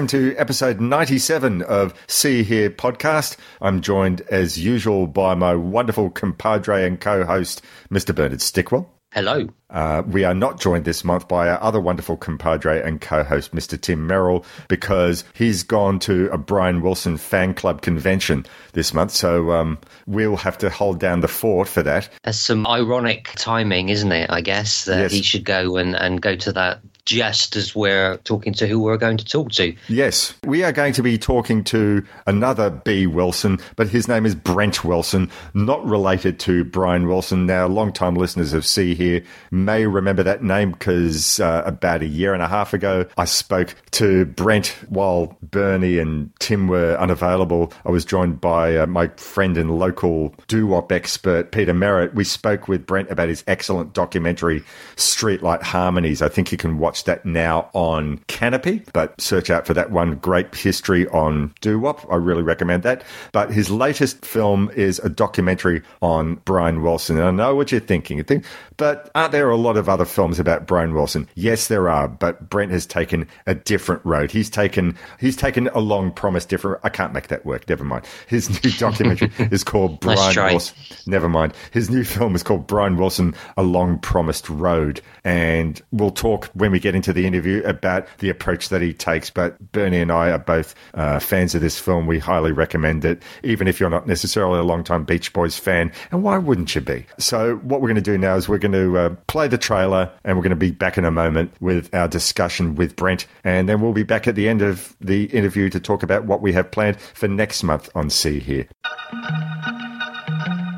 [0.00, 3.36] Welcome to episode 97 of See Here podcast.
[3.60, 8.14] I'm joined as usual by my wonderful compadre and co-host, Mr.
[8.14, 8.86] Bernard Stickwell.
[9.12, 9.46] Hello.
[9.68, 13.78] Uh, we are not joined this month by our other wonderful compadre and co-host, Mr.
[13.78, 19.10] Tim Merrill, because he's gone to a Brian Wilson fan club convention this month.
[19.10, 22.08] So um, we'll have to hold down the fort for that.
[22.22, 24.30] That's some ironic timing, isn't it?
[24.30, 25.12] I guess that Yes.
[25.12, 26.80] he should go and, and go to that
[27.10, 29.74] just as we're talking to who we're going to talk to.
[29.88, 33.08] Yes, we are going to be talking to another B.
[33.08, 37.46] Wilson, but his name is Brent Wilson, not related to Brian Wilson.
[37.46, 42.32] Now, long-time listeners of C Here may remember that name because uh, about a year
[42.32, 47.72] and a half ago, I spoke to Brent while Bernie and Tim were unavailable.
[47.84, 52.14] I was joined by uh, my friend and local doo-wop expert, Peter Merritt.
[52.14, 54.62] We spoke with Brent about his excellent documentary,
[54.94, 56.22] Streetlight Harmonies.
[56.22, 60.16] I think you can watch that now on Kanopy, but search out for that one
[60.16, 62.06] great history on doo-wop.
[62.10, 63.04] I really recommend that.
[63.32, 67.18] But his latest film is a documentary on Brian Wilson.
[67.18, 68.22] And I know what you're thinking.
[68.24, 68.44] Think,
[68.76, 71.28] but aren't there a lot of other films about Brian Wilson?
[71.34, 74.30] Yes, there are, but Brent has taken a different road.
[74.30, 77.68] He's taken he's taken a long promised different I can't make that work.
[77.68, 78.06] Never mind.
[78.26, 80.34] His new documentary is called Brian.
[80.36, 80.76] Wilson.
[81.06, 81.52] Never mind.
[81.72, 85.00] His new film is called Brian Wilson, A Long Promised Road.
[85.24, 89.30] And we'll talk when we get into the interview about the approach that he takes.
[89.30, 92.06] But Bernie and I are both uh, fans of this film.
[92.06, 95.92] We highly recommend it, even if you're not necessarily a long-time Beach Boys fan.
[96.10, 97.06] And why wouldn't you be?
[97.18, 100.10] So what we're going to do now is we're going to uh, play the trailer
[100.24, 103.26] and we're going to be back in a moment with our discussion with Brent.
[103.44, 106.40] And then we'll be back at the end of the interview to talk about what
[106.40, 108.66] we have planned for next month on See Here.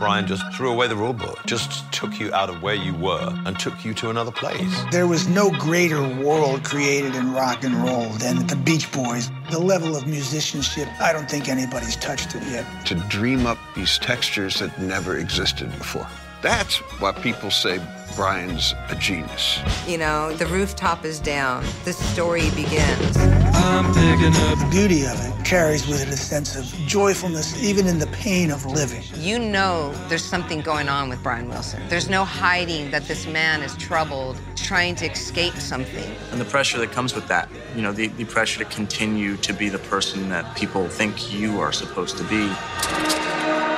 [0.02, 3.32] Brian just threw away the rule book, just took you out of where you were
[3.46, 4.82] and took you to another place.
[4.90, 9.31] There was no greater world created in rock and roll than the Beach Boys.
[9.52, 12.66] The level of musicianship, I don't think anybody's touched it yet.
[12.87, 16.08] to dream up these textures that never existed before.
[16.42, 17.80] That's why people say
[18.16, 19.60] Brian's a genius.
[19.86, 21.64] You know, the rooftop is down.
[21.84, 23.16] The story begins.
[23.16, 28.50] The beauty of it carries with it a sense of joyfulness, even in the pain
[28.50, 29.02] of living.
[29.14, 31.80] You know there's something going on with Brian Wilson.
[31.88, 36.12] There's no hiding that this man is troubled, trying to escape something.
[36.32, 37.48] and the pressure that comes with that.
[37.76, 41.60] You know, the, the pressure to continue to be the person that people think you
[41.60, 43.71] are supposed to be.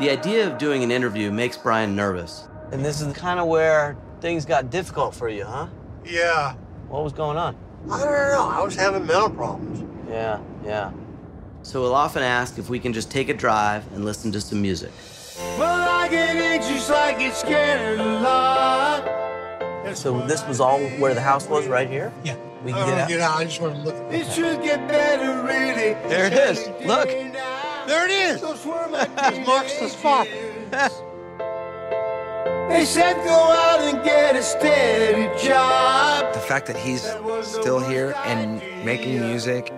[0.00, 2.48] The idea of doing an interview makes Brian nervous.
[2.72, 5.66] And this is kind of where things got difficult for you, huh?
[6.06, 6.54] Yeah.
[6.88, 7.54] What was going on?
[7.90, 8.48] I don't know.
[8.50, 9.84] I was having mental problems.
[10.08, 10.90] Yeah, yeah.
[11.62, 14.62] So we'll often ask if we can just take a drive and listen to some
[14.62, 14.90] music.
[15.58, 19.04] Well, I get anxious like it's scared a lot.
[19.94, 22.10] So this was all where the house was, right here?
[22.24, 22.36] Yeah.
[22.64, 23.08] We can don't get wanna out.
[23.08, 23.38] get out.
[23.38, 23.96] I just want to look.
[24.10, 25.92] It should get better, really.
[26.08, 26.68] There it is.
[26.86, 27.29] Look.
[27.90, 28.40] There it is.
[28.40, 30.28] It marks the spot.
[32.68, 36.32] They said go out and get a steady job.
[36.32, 37.02] The fact that he's
[37.42, 39.72] still here and making music,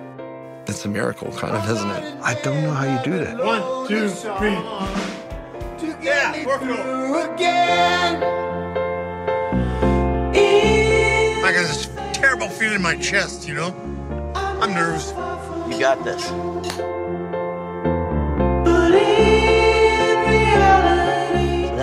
[0.67, 2.19] that's a miracle, kind of, isn't it?
[2.21, 3.43] I don't know how you do that.
[3.43, 4.59] One, two, three.
[6.05, 7.33] Yeah, work it over.
[7.33, 8.23] Again.
[11.43, 13.75] I got this terrible feeling in my chest, you know?
[14.35, 15.13] I'm nervous.
[15.73, 16.31] You got this.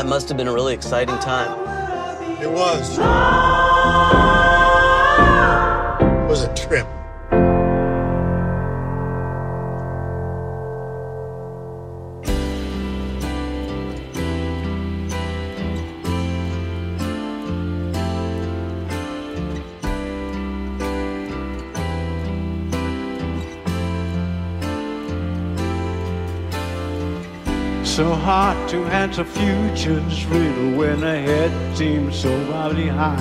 [0.09, 1.51] Must have been a really exciting time.
[2.41, 2.97] It was.
[2.97, 3.01] It
[6.27, 6.87] was a trip.
[28.29, 33.17] Hard to answer futures riddle when ahead seems so wildly high.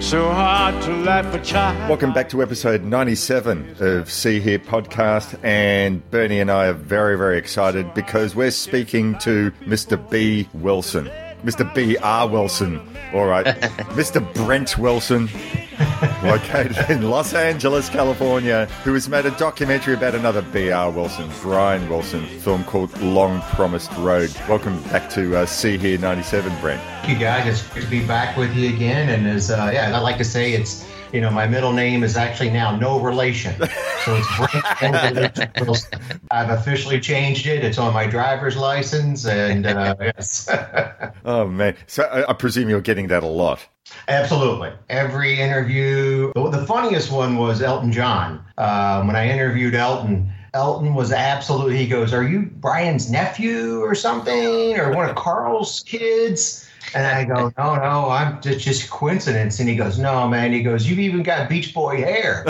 [0.00, 1.88] So hard to laugh a child.
[1.88, 5.38] Welcome back to episode 97 of See Here podcast.
[5.44, 10.10] And Bernie and I are very, very excited because we're speaking to Mr.
[10.10, 10.48] B.
[10.52, 11.08] Wilson.
[11.44, 11.72] Mr.
[11.76, 11.96] B.
[11.98, 12.28] R.
[12.28, 12.80] Wilson.
[13.14, 13.46] All right.
[13.94, 14.20] Mr.
[14.34, 15.28] Brent Wilson,
[16.22, 20.90] located in Los Angeles, California, who has made a documentary about another B.R.
[20.90, 24.30] Wilson, Brian Wilson, film called Long Promised Road.
[24.48, 26.80] Welcome back to uh, See Here 97, Brent.
[26.80, 27.46] Thank you guys.
[27.46, 29.08] It's great to be back with you again.
[29.08, 32.16] And as uh, yeah, I like to say, it's you know my middle name is
[32.16, 33.54] actually now no relation,
[34.04, 34.78] so it's
[35.38, 36.00] Brent Wilson.
[36.30, 37.64] I've officially changed it.
[37.64, 40.48] It's on my driver's license, and uh, yes,
[41.24, 41.76] Oh, man.
[41.86, 43.66] So I, I presume you're getting that a lot.
[44.08, 44.72] Absolutely.
[44.88, 46.32] Every interview.
[46.34, 48.44] The, funniest one was Elton John.
[48.58, 50.32] Um, when I interviewed Elton.
[50.54, 51.78] Elton was absolutely.
[51.78, 57.24] He goes, "Are you Brian's nephew or something, or one of Carl's kids?" And I
[57.24, 60.98] go, "No, no, I'm just just coincidence." And he goes, "No, man." He goes, "You've
[60.98, 62.44] even got Beach Boy hair.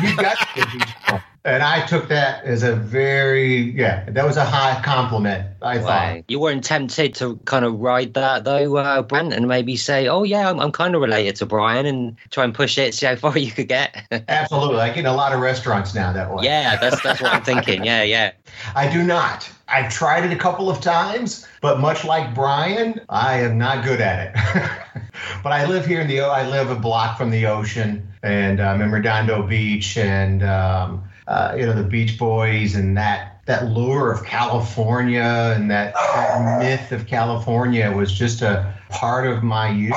[0.00, 4.44] You've got Beach Boy." And I took that as a very yeah, that was a
[4.44, 5.46] high compliment.
[5.62, 6.24] I thought.
[6.28, 10.24] You weren't tempted to kind of ride that though, uh, Brent, and maybe say, "Oh
[10.24, 13.16] yeah, I'm, I'm kind of related to Brian," and try and push it, see how
[13.16, 13.96] far you could get.
[14.28, 16.44] Absolutely, like in a lot of restaurants now that way.
[16.44, 17.84] yeah, that's that's what I'm thinking.
[17.84, 18.32] Yeah, yeah.
[18.74, 19.48] I do not.
[19.68, 24.00] I've tried it a couple of times, but much like Brian, I am not good
[24.00, 24.92] at it.
[25.42, 28.80] but I live here in the, I live a block from the ocean, and I'm
[28.80, 34.12] in Redondo Beach, and um, uh, you know the Beach Boys and that that lure
[34.12, 39.94] of California and that, that myth of California was just a part of my youth.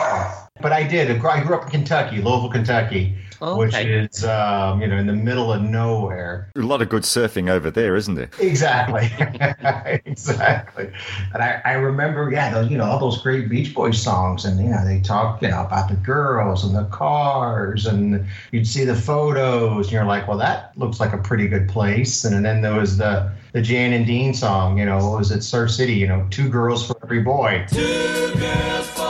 [0.61, 1.09] But I did.
[1.09, 5.51] I grew up in Kentucky, Louisville, Kentucky, which is um, you know in the middle
[5.51, 6.51] of nowhere.
[6.55, 8.29] A lot of good surfing over there, isn't there?
[8.39, 9.09] Exactly.
[10.05, 10.91] exactly.
[11.33, 14.45] And I, I remember, yeah, those, you know, all those great Beach Boys songs.
[14.45, 17.85] And, you know, they talk, you know, about the girls and the cars.
[17.85, 19.87] And you'd see the photos.
[19.87, 22.23] And you're like, well, that looks like a pretty good place.
[22.25, 25.41] And then there was the, the Jan and Dean song, you know, what was it,
[25.41, 27.65] Surf City, you know, two girls for every boy.
[27.69, 29.00] Two girls for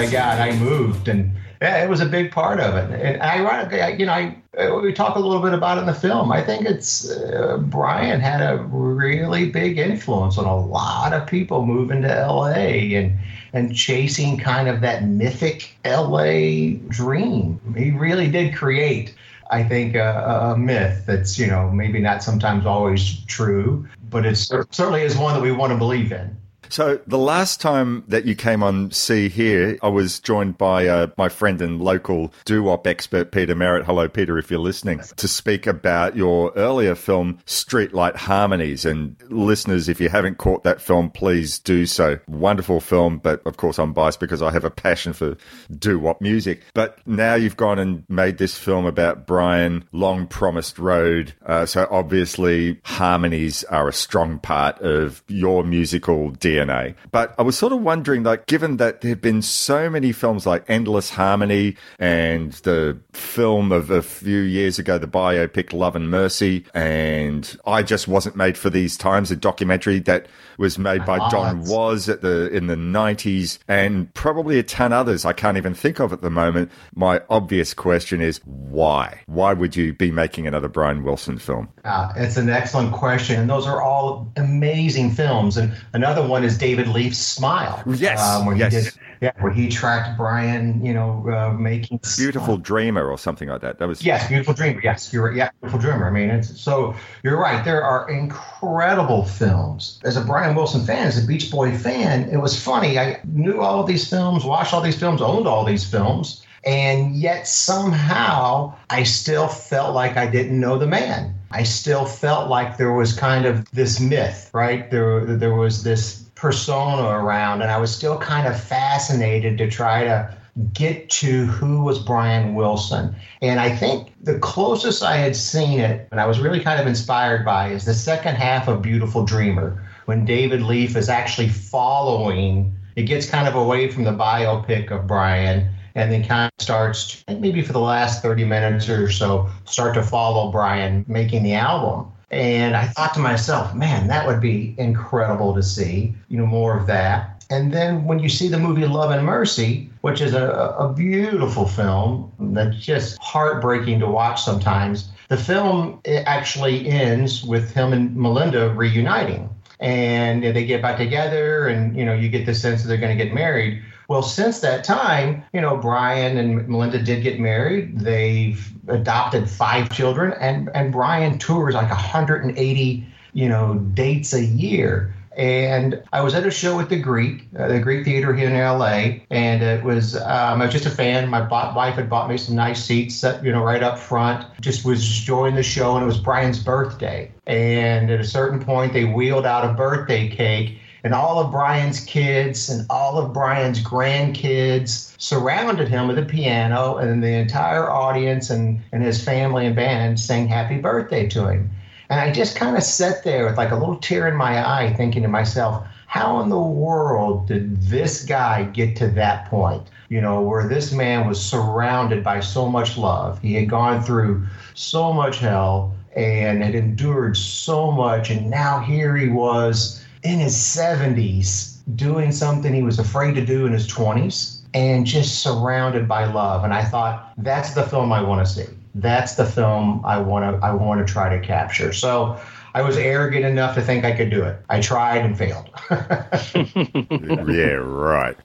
[0.00, 3.00] I got, I moved, and yeah, it was a big part of it.
[3.00, 4.36] And ironically, I, you know, I,
[4.80, 6.32] we talk a little bit about it in the film.
[6.32, 11.66] I think it's uh, Brian had a really big influence on a lot of people
[11.66, 13.18] moving to LA and
[13.52, 17.60] and chasing kind of that mythic LA dream.
[17.76, 19.14] He really did create.
[19.50, 24.36] I think a, a myth that's you know maybe not sometimes always true, but it
[24.36, 26.36] certainly is one that we want to believe in.
[26.70, 31.08] So the last time that you came on See Here, I was joined by uh,
[31.18, 33.86] my friend and local doo-wop expert, Peter Merritt.
[33.86, 38.84] Hello, Peter, if you're listening, to speak about your earlier film, Streetlight Harmonies.
[38.84, 42.20] And listeners, if you haven't caught that film, please do so.
[42.28, 45.36] Wonderful film, but of course I'm biased because I have a passion for
[45.76, 46.62] doo-wop music.
[46.72, 51.34] But now you've gone and made this film about Brian, Long Promised Road.
[51.44, 56.94] Uh, so obviously harmonies are a strong part of your musical DNA DNA.
[57.10, 60.46] But I was sort of wondering, like, given that there have been so many films
[60.46, 66.10] like Endless Harmony and the film of a few years ago, the biopic Love and
[66.10, 70.26] Mercy, and I Just Wasn't Made for These Times, a documentary that
[70.58, 75.24] was made by Don Was at the in the nineties, and probably a ton others
[75.24, 76.70] I can't even think of at the moment.
[76.94, 79.20] My obvious question is why?
[79.26, 81.68] Why would you be making another Brian Wilson film?
[81.84, 85.56] Uh, it's an excellent question, and those are all amazing films.
[85.56, 87.82] And another one is David Leaf's Smile.
[87.86, 88.72] Yes, um, where yes.
[88.72, 93.48] he did, yeah, where he tracked Brian, you know, uh, making Beautiful Dreamer or something
[93.48, 93.78] like that.
[93.78, 94.80] That was Yes, Beautiful Dreamer.
[94.82, 95.32] Yes, you're.
[95.32, 96.06] Yeah, Beautiful Dreamer.
[96.06, 97.64] I mean, it's so you're right.
[97.64, 100.00] There are incredible films.
[100.04, 102.98] As a Brian Wilson fan, as a Beach Boy fan, it was funny.
[102.98, 107.16] I knew all of these films, watched all these films, owned all these films, and
[107.16, 111.34] yet somehow I still felt like I didn't know the man.
[111.52, 114.88] I still felt like there was kind of this myth, right?
[114.90, 120.04] There, there was this persona around, and I was still kind of fascinated to try
[120.04, 120.34] to
[120.72, 123.14] get to who was Brian Wilson.
[123.42, 126.86] And I think the closest I had seen it, and I was really kind of
[126.86, 132.74] inspired by, is the second half of Beautiful Dreamer, when David Leaf is actually following,
[132.96, 135.70] it gets kind of away from the biopic of Brian.
[135.96, 140.04] And then kind of starts, maybe for the last 30 minutes or so, start to
[140.04, 142.12] follow Brian making the album.
[142.30, 146.78] And I thought to myself, man, that would be incredible to see, you know, more
[146.78, 147.44] of that.
[147.50, 151.66] And then when you see the movie Love and Mercy, which is a, a beautiful
[151.66, 158.70] film that's just heartbreaking to watch sometimes, the film actually ends with him and Melinda
[158.70, 159.50] reuniting.
[159.80, 163.16] And they get back together, and you know, you get the sense that they're going
[163.16, 163.82] to get married.
[164.10, 168.00] Well, since that time, you know, Brian and Melinda did get married.
[168.00, 175.14] They've adopted five children, and and Brian tours like 180, you know, dates a year.
[175.36, 178.54] And I was at a show at the Greek, uh, the Greek Theater here in
[178.54, 181.28] LA, and it was um, I was just a fan.
[181.28, 184.44] My wife had bought me some nice seats, set, you know, right up front.
[184.60, 187.30] Just was enjoying the show, and it was Brian's birthday.
[187.46, 192.00] And at a certain point, they wheeled out a birthday cake, and all of Brian's
[192.00, 198.50] kids and all of Brian's grandkids surrounded him with a piano, and the entire audience
[198.50, 201.70] and, and his family and band sang happy birthday to him.
[202.08, 204.92] And I just kind of sat there with like a little tear in my eye,
[204.94, 209.86] thinking to myself, how in the world did this guy get to that point?
[210.08, 213.40] You know, where this man was surrounded by so much love.
[213.40, 218.28] He had gone through so much hell and had endured so much.
[218.28, 223.66] And now here he was in his 70s doing something he was afraid to do
[223.66, 226.64] in his 20s and just surrounded by love.
[226.64, 228.66] And I thought, that's the film I want to see.
[228.94, 231.92] That's the film I want to I want to try to capture.
[231.92, 232.40] So
[232.74, 234.60] I was arrogant enough to think I could do it.
[234.68, 235.70] I tried and failed.
[237.48, 238.36] yeah, right.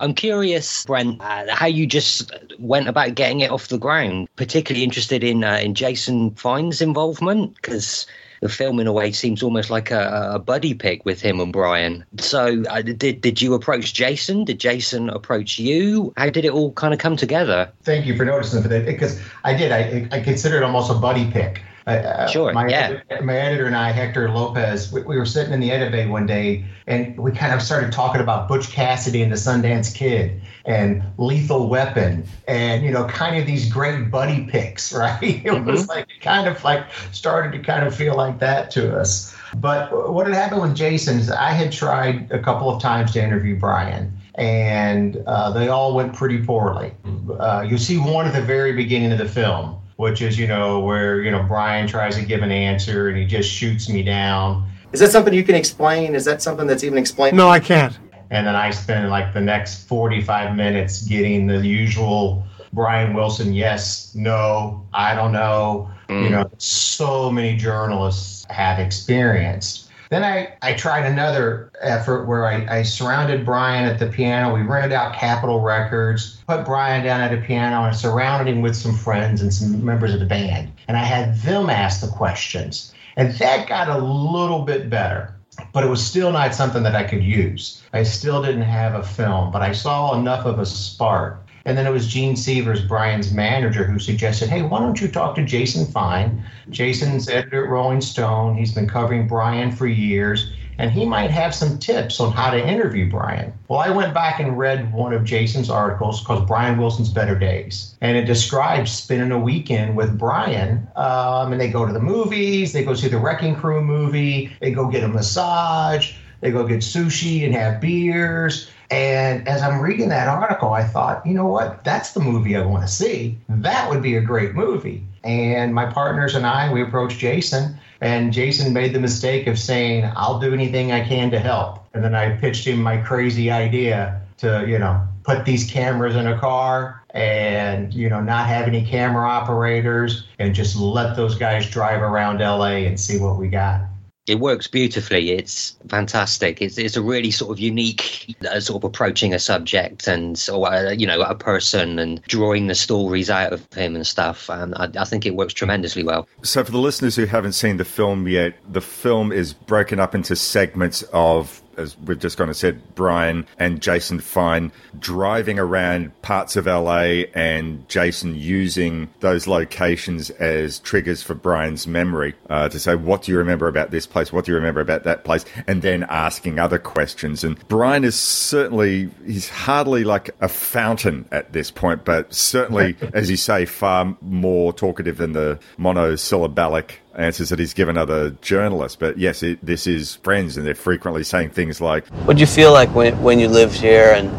[0.00, 4.28] I'm curious, Brent, uh, how you just went about getting it off the ground.
[4.36, 8.06] Particularly interested in uh, in Jason Fine's involvement because
[8.44, 11.50] the film, in a way, seems almost like a, a buddy pick with him and
[11.50, 12.04] Brian.
[12.18, 14.44] So, uh, did did you approach Jason?
[14.44, 16.12] Did Jason approach you?
[16.18, 17.72] How did it all kind of come together?
[17.84, 19.72] Thank you for noticing that because I did.
[19.72, 21.62] I, I consider it almost a buddy pick.
[21.86, 23.00] Uh, Sure, My, yeah.
[23.22, 26.26] my editor and I, Hector Lopez, we, we were sitting in the edit bay one
[26.26, 31.02] day and we kind of started talking about Butch Cassidy and the Sundance Kid and
[31.18, 35.44] Lethal Weapon and, you know, kind of these great buddy picks, right?
[35.44, 39.36] It was like, kind of like started to kind of feel like that to us.
[39.56, 43.22] But what had happened with Jason is I had tried a couple of times to
[43.22, 46.92] interview Brian and uh, they all went pretty poorly.
[47.38, 50.80] Uh, you see one at the very beginning of the film, which is, you know,
[50.80, 54.68] where, you know, Brian tries to give an answer and he just shoots me down.
[54.92, 56.14] Is that something you can explain?
[56.14, 57.36] Is that something that's even explained?
[57.36, 57.98] No, I can't.
[58.30, 64.12] And then I spend like the next 45 minutes getting the usual Brian Wilson, yes,
[64.16, 65.90] no, I don't know.
[66.08, 66.30] You mm.
[66.32, 69.83] know, so many journalists have experienced.
[70.10, 74.54] Then I, I tried another effort where I, I surrounded Brian at the piano.
[74.54, 78.76] We rented out Capitol Records, put Brian down at a piano, and surrounded him with
[78.76, 80.72] some friends and some members of the band.
[80.88, 82.92] And I had them ask the questions.
[83.16, 85.34] And that got a little bit better
[85.72, 87.82] but it was still not something that I could use.
[87.92, 91.43] I still didn't have a film, but I saw enough of a spark.
[91.66, 95.34] And then it was Jean Sievers, Brian's manager, who suggested, hey, why don't you talk
[95.36, 96.44] to Jason Fine?
[96.68, 98.56] Jason's editor at Rolling Stone.
[98.56, 100.52] He's been covering Brian for years.
[100.78, 103.52] and he might have some tips on how to interview Brian.
[103.68, 107.96] Well, I went back and read one of Jason's articles called Brian Wilson's Better Days,
[108.00, 110.86] and it describes spending a weekend with Brian.
[110.96, 114.72] Um, and they go to the movies, they go see the Wrecking Crew movie, they
[114.72, 118.70] go get a massage, they go get sushi and have beers.
[118.90, 121.84] And as I'm reading that article, I thought, you know what?
[121.84, 123.38] That's the movie I want to see.
[123.48, 125.04] That would be a great movie.
[125.24, 130.10] And my partners and I, we approached Jason, and Jason made the mistake of saying,
[130.16, 131.86] I'll do anything I can to help.
[131.94, 136.26] And then I pitched him my crazy idea to, you know, put these cameras in
[136.26, 141.68] a car and, you know, not have any camera operators and just let those guys
[141.70, 143.80] drive around LA and see what we got.
[144.26, 145.32] It works beautifully.
[145.32, 146.62] It's fantastic.
[146.62, 150.72] It's, it's a really sort of unique uh, sort of approaching a subject and or
[150.72, 154.48] uh, you know a person and drawing the stories out of him and stuff.
[154.48, 156.26] And I, I think it works tremendously well.
[156.42, 160.14] So, for the listeners who haven't seen the film yet, the film is broken up
[160.14, 166.20] into segments of as we've just kind of said, Brian and Jason Fine driving around
[166.22, 172.78] parts of LA and Jason using those locations as triggers for Brian's memory uh, to
[172.78, 174.32] say, What do you remember about this place?
[174.32, 175.44] What do you remember about that place?
[175.66, 177.44] And then asking other questions.
[177.44, 183.30] And Brian is certainly, he's hardly like a fountain at this point, but certainly, as
[183.30, 188.96] you say, far more talkative than the monosyllabic answers that he's given other journalists.
[188.96, 192.72] But yes, it, this is friends, and they're frequently saying things like, What'd you feel
[192.72, 194.30] like when, when you lived here and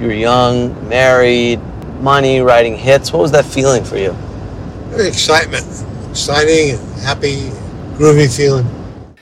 [0.00, 1.60] you were young, married,
[2.00, 3.12] money, writing hits?
[3.12, 4.16] What was that feeling for you?
[4.94, 5.66] Excitement.
[6.10, 7.48] Exciting, happy,
[7.96, 8.66] groovy feeling.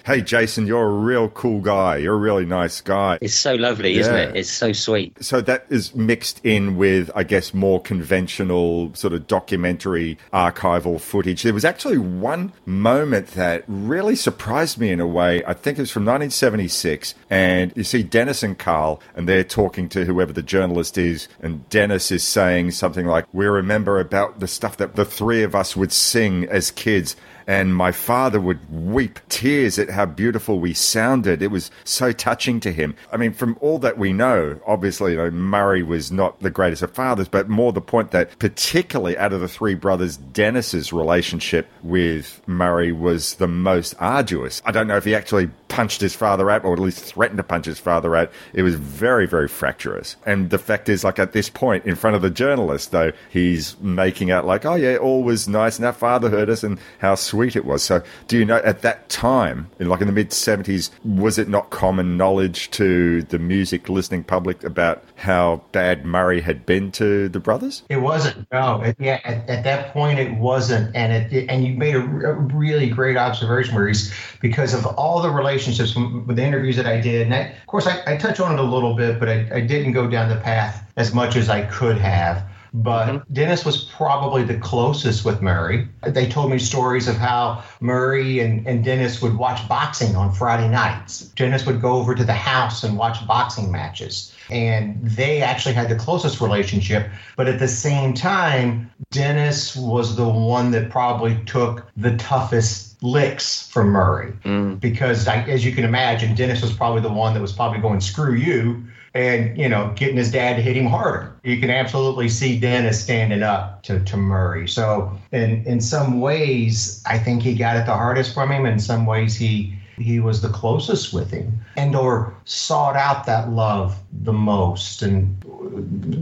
[0.04, 1.98] Hey, Jason, you're a real cool guy.
[1.98, 3.18] You're a really nice guy.
[3.20, 4.36] It's so lovely, isn't it?
[4.36, 5.22] It's so sweet.
[5.22, 11.42] So that is mixed in with, I guess, more conventional sort of documentary archival footage.
[11.42, 15.44] There was actually one moment that really surprised me in a way.
[15.44, 17.14] I think it was from 1976.
[17.28, 21.28] And you see Dennis and Carl, and they're talking to whoever the journalist is.
[21.40, 25.54] And Dennis is saying something like, We remember about the stuff that the three of
[25.54, 27.16] us would sing as kids.
[27.50, 31.42] And my father would weep tears at how beautiful we sounded.
[31.42, 32.94] It was so touching to him.
[33.10, 36.82] I mean, from all that we know, obviously, you know, Murray was not the greatest
[36.82, 41.66] of fathers, but more the point that, particularly out of the three brothers, Dennis's relationship
[41.82, 44.62] with Murray was the most arduous.
[44.64, 47.42] I don't know if he actually punched his father out, or at least threatened to
[47.42, 48.30] punch his father out.
[48.52, 50.14] It was very, very fractious.
[50.24, 53.76] And the fact is, like at this point, in front of the journalist, though, he's
[53.80, 57.16] making out like, oh yeah, all was nice, and our father heard us, and how
[57.16, 57.82] sweet it was.
[57.82, 61.48] So, do you know at that time, in like in the mid '70s, was it
[61.48, 67.28] not common knowledge to the music listening public about how bad Murray had been to
[67.28, 67.82] the brothers?
[67.88, 68.46] It wasn't.
[68.52, 69.20] No, it, yeah.
[69.24, 73.74] At, at that point, it wasn't, and it and you made a really great observation,
[73.74, 77.22] Maurice, because of all the relationships from, with the interviews that I did.
[77.22, 79.60] And I, of course, I, I touch on it a little bit, but I, I
[79.60, 82.44] didn't go down the path as much as I could have.
[82.72, 83.32] But mm-hmm.
[83.32, 85.88] Dennis was probably the closest with Murray.
[86.06, 90.68] They told me stories of how Murray and, and Dennis would watch boxing on Friday
[90.68, 91.20] nights.
[91.36, 94.34] Dennis would go over to the house and watch boxing matches.
[94.50, 97.08] And they actually had the closest relationship.
[97.36, 103.68] But at the same time, Dennis was the one that probably took the toughest licks
[103.68, 104.32] from Murray.
[104.44, 104.78] Mm.
[104.80, 108.00] Because, I, as you can imagine, Dennis was probably the one that was probably going,
[108.00, 111.32] screw you and you know getting his dad to hit him harder.
[111.42, 114.68] You can absolutely see dennis standing up to, to murray.
[114.68, 118.66] So in in some ways i think he got it the hardest from him.
[118.66, 123.50] In some ways he he was the closest with him and or sought out that
[123.50, 125.02] love the most.
[125.02, 125.38] And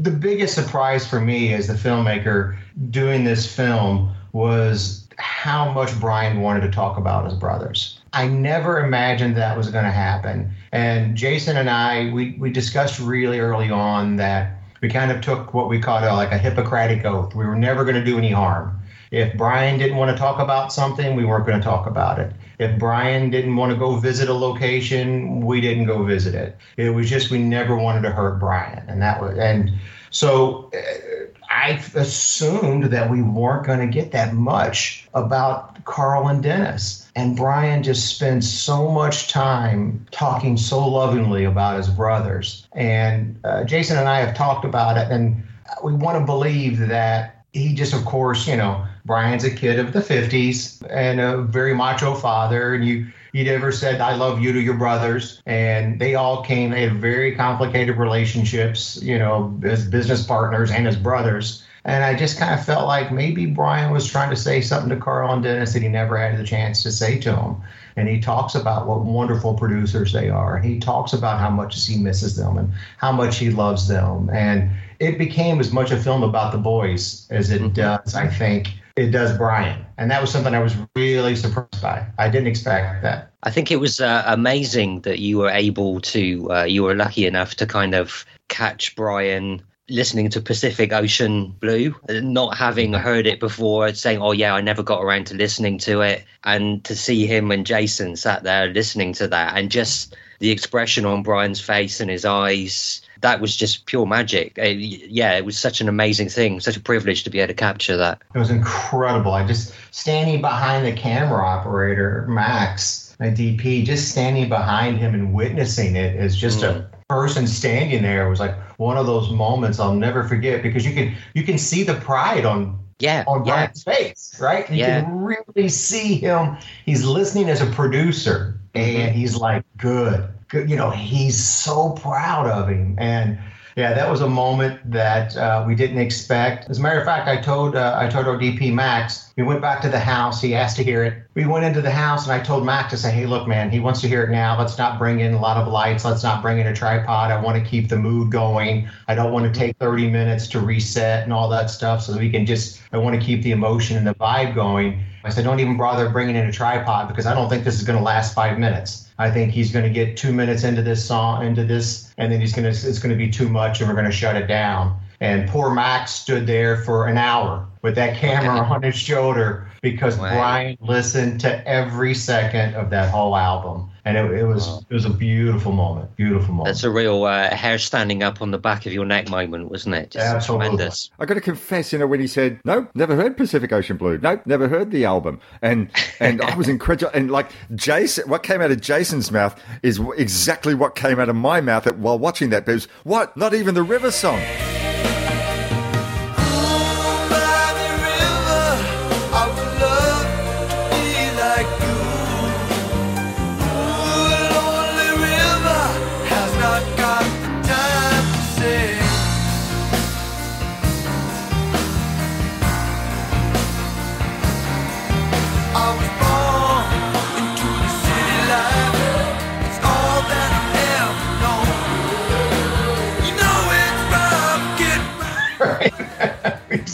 [0.03, 2.57] the biggest surprise for me as the filmmaker
[2.90, 8.01] doing this film was how much brian wanted to talk about his brothers.
[8.12, 10.53] I never imagined that was going to happen.
[10.73, 15.55] And Jason and I, we, we discussed really early on that we kind of took
[15.55, 17.35] what we called a, like a Hippocratic oath.
[17.35, 18.79] We were never going to do any harm.
[19.11, 22.33] If Brian didn't want to talk about something, we weren't going to talk about it.
[22.59, 26.57] If Brian didn't want to go visit a location, we didn't go visit it.
[26.77, 29.73] It was just we never wanted to hurt Brian, and that was and
[30.11, 36.43] so uh, I assumed that we weren't going to get that much about Carl and
[36.43, 36.98] Dennis.
[37.16, 42.66] And Brian just spends so much time talking so lovingly about his brothers.
[42.73, 45.42] And uh, Jason and I have talked about it, and
[45.83, 49.92] we want to believe that he just, of course, you know, Brian's a kid of
[49.92, 54.53] the 50s and a very macho father, and you he'd ever said "I love you"
[54.53, 56.71] to your brothers, and they all came.
[56.71, 61.62] They had very complicated relationships, you know, as business partners and as brothers.
[61.85, 64.97] And I just kind of felt like maybe Brian was trying to say something to
[64.97, 67.57] Carl and Dennis that he never had the chance to say to him.
[67.97, 70.57] And he talks about what wonderful producers they are.
[70.57, 74.31] And he talks about how much he misses them and how much he loves them.
[74.31, 78.69] And it became as much a film about the boys as it does, I think,
[78.97, 79.85] it does Brian.
[79.97, 82.07] And that was something I was really surprised by.
[82.19, 83.31] I didn't expect that.
[83.45, 87.27] I think it was uh, amazing that you were able to, uh, you were lucky
[87.27, 93.40] enough to kind of catch Brian listening to Pacific Ocean Blue, not having heard it
[93.40, 96.24] before, saying, Oh, yeah, I never got around to listening to it.
[96.44, 101.05] And to see him and Jason sat there listening to that and just the expression
[101.05, 103.03] on Brian's face and his eyes.
[103.20, 104.59] That was just pure magic.
[104.59, 107.55] Uh, yeah, it was such an amazing thing, such a privilege to be able to
[107.55, 108.22] capture that.
[108.35, 109.33] It was incredible.
[109.33, 115.35] I just standing behind the camera operator, Max, my DP, just standing behind him and
[115.35, 119.94] witnessing it is just a person standing there was like one of those moments I'll
[119.94, 123.55] never forget because you can you can see the pride on yeah on yeah.
[123.55, 124.68] Brian's face, right?
[124.71, 125.03] You Yeah.
[125.03, 126.59] can really see him.
[126.85, 129.18] He's listening as a producer and mm-hmm.
[129.18, 130.68] he's like, good, good.
[130.68, 132.94] You know, he's so proud of him.
[132.99, 133.38] And
[133.79, 136.69] yeah, that was a moment that uh, we didn't expect.
[136.69, 139.33] As a matter of fact, I told uh, I told our DP Max.
[139.37, 140.43] We went back to the house.
[140.43, 141.23] He asked to hear it.
[141.35, 143.79] We went into the house, and I told Max to say, "Hey, look, man, he
[143.79, 144.59] wants to hear it now.
[144.59, 146.05] Let's not bring in a lot of lights.
[146.05, 147.31] Let's not bring in a tripod.
[147.31, 148.88] I want to keep the mood going.
[149.07, 152.19] I don't want to take 30 minutes to reset and all that stuff, so that
[152.19, 152.81] we can just.
[152.93, 156.11] I want to keep the emotion and the vibe going." I said, "Don't even bother
[156.11, 159.08] bringing in a tripod because I don't think this is going to last five minutes."
[159.19, 162.41] I think he's going to get two minutes into this song, into this, and then
[162.41, 164.47] he's going to, it's going to be too much, and we're going to shut it
[164.47, 164.97] down.
[165.21, 170.17] And poor Max stood there for an hour with that camera on his shoulder because
[170.17, 175.05] Brian listened to every second of that whole album, and it, it was it was
[175.05, 176.67] a beautiful moment, beautiful moment.
[176.67, 179.95] That's a real uh, hair standing up on the back of your neck moment, wasn't
[179.95, 180.11] it?
[180.11, 180.69] Just Absolutely.
[180.69, 181.11] tremendous.
[181.19, 184.19] I got to confess, you know, when he said, "Nope, never heard Pacific Ocean Blue.
[184.19, 187.15] Nope, never heard the album," and and I was incredulous.
[187.15, 191.37] And like Jason, what came out of Jason's mouth is exactly what came out of
[191.37, 192.67] my mouth at, while watching that.
[192.67, 193.37] But it was what?
[193.37, 194.43] Not even the River song.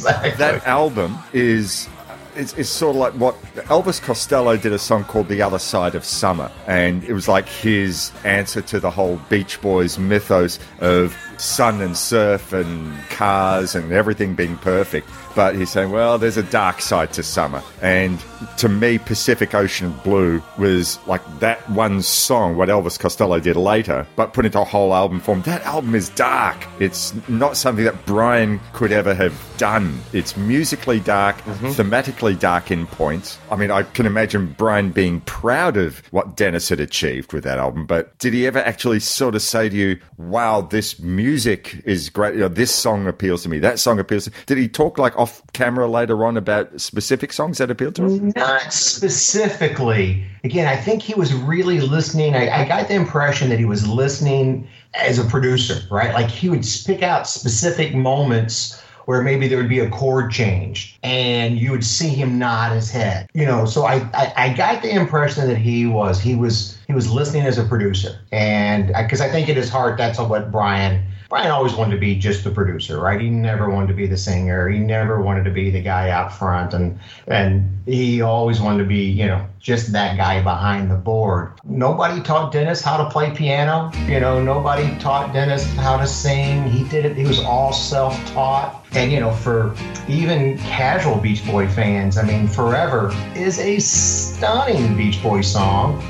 [0.04, 1.88] That album is.
[2.36, 5.94] It's, it's sort of like what Elvis Costello did a song called The Other Side
[5.94, 6.50] of Summer.
[6.66, 11.96] And it was like his answer to the whole Beach Boys mythos of sun and
[11.96, 15.08] surf and cars and everything being perfect.
[15.34, 17.62] But he's saying, well, there's a dark side to summer.
[17.82, 18.22] And
[18.58, 24.06] to me, Pacific Ocean Blue was like that one song, what Elvis Costello did later,
[24.16, 25.42] but put into a whole album form.
[25.42, 26.66] That album is dark.
[26.78, 29.98] It's not something that Brian could ever have done.
[30.12, 31.68] It's musically dark, mm-hmm.
[31.68, 33.38] thematically dark in points.
[33.50, 37.58] I mean, I can imagine Brian being proud of what Dennis had achieved with that
[37.58, 42.10] album, but did he ever actually sort of say to you, wow, this music is
[42.10, 42.34] great?
[42.34, 45.16] You know, this song appeals to me, that song appeals to Did he talk like
[45.24, 48.32] off camera later on about specific songs that appealed to him?
[48.36, 50.22] Not uh, specifically.
[50.44, 52.34] Again, I think he was really listening.
[52.34, 56.12] I, I got the impression that he was listening as a producer, right?
[56.12, 60.98] Like he would pick out specific moments where maybe there would be a chord change
[61.02, 63.30] and you would see him nod his head.
[63.32, 66.92] You know, so I, I, I got the impression that he was he was he
[66.92, 68.18] was listening as a producer.
[68.30, 71.02] And because I think in his heart that's what Brian
[71.34, 73.20] Brian always wanted to be just the producer, right?
[73.20, 74.68] He never wanted to be the singer.
[74.68, 78.88] He never wanted to be the guy out front, and and he always wanted to
[78.88, 81.54] be, you know, just that guy behind the board.
[81.64, 83.90] Nobody taught Dennis how to play piano.
[84.06, 86.70] You know, nobody taught Dennis how to sing.
[86.70, 87.16] He did it.
[87.16, 88.86] He was all self-taught.
[88.92, 89.74] And you know, for
[90.06, 96.00] even casual Beach Boy fans, I mean, "Forever" is a stunning Beach Boy song.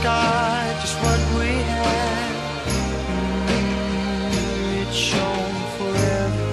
[0.00, 2.34] Sky just what we had.
[4.30, 6.48] Mm, it shone forever.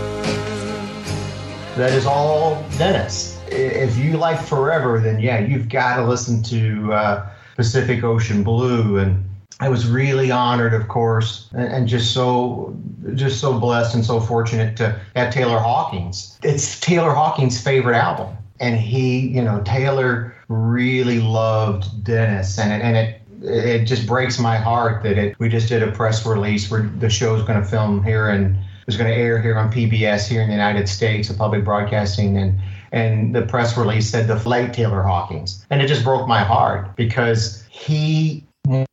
[1.77, 3.39] That is all Dennis.
[3.47, 8.97] If you like Forever, then yeah, you've got to listen to uh, Pacific Ocean Blue,
[8.97, 9.23] and
[9.61, 12.75] I was really honored, of course, and, and just so
[13.15, 16.37] just so blessed and so fortunate to have Taylor Hawkins.
[16.43, 22.81] It's Taylor Hawkins' favorite album, and he, you know, Taylor really loved Dennis, and it,
[22.83, 26.69] and it it just breaks my heart that it we just did a press release
[26.69, 30.27] where the show's going to film here and is going to air here on PBS
[30.27, 32.59] here in the United States, the public broadcasting, and
[32.91, 36.95] and the press release said the late Taylor Hawkins, and it just broke my heart
[36.95, 38.45] because he,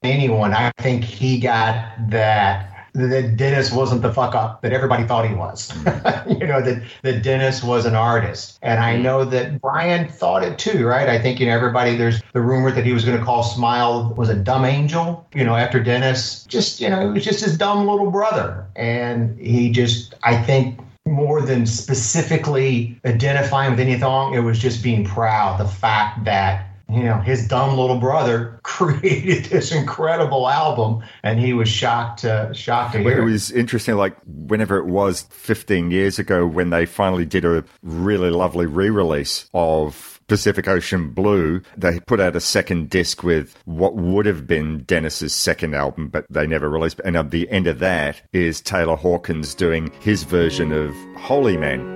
[0.02, 5.28] anyone, I think he got that that Dennis wasn't the fuck up that everybody thought
[5.28, 5.68] he was.
[5.70, 6.40] Mm.
[6.40, 9.02] you know that that Dennis was an artist, and I mm.
[9.02, 11.08] know that Brian thought it too, right?
[11.08, 11.96] I think you know everybody.
[11.96, 15.44] There's the rumor that he was going to call Smile was a dumb angel, you
[15.44, 16.44] know, after Dennis.
[16.44, 20.78] Just you know, it was just his dumb little brother, and he just I think
[21.06, 27.04] more than specifically identifying with anything, it was just being proud the fact that you
[27.04, 32.92] know his dumb little brother created this incredible album, and he was shocked to shocked
[32.92, 33.24] to hear it it.
[33.24, 38.30] was interesting, like whenever it was 15 years ago when they finally did a really
[38.30, 43.94] lovely re release of Pacific Ocean Blue, they put out a second disc with what
[43.94, 47.00] would have been Dennis's second album, but they never released.
[47.04, 51.93] And at the end of that is Taylor Hawkins doing his version of Holy Man.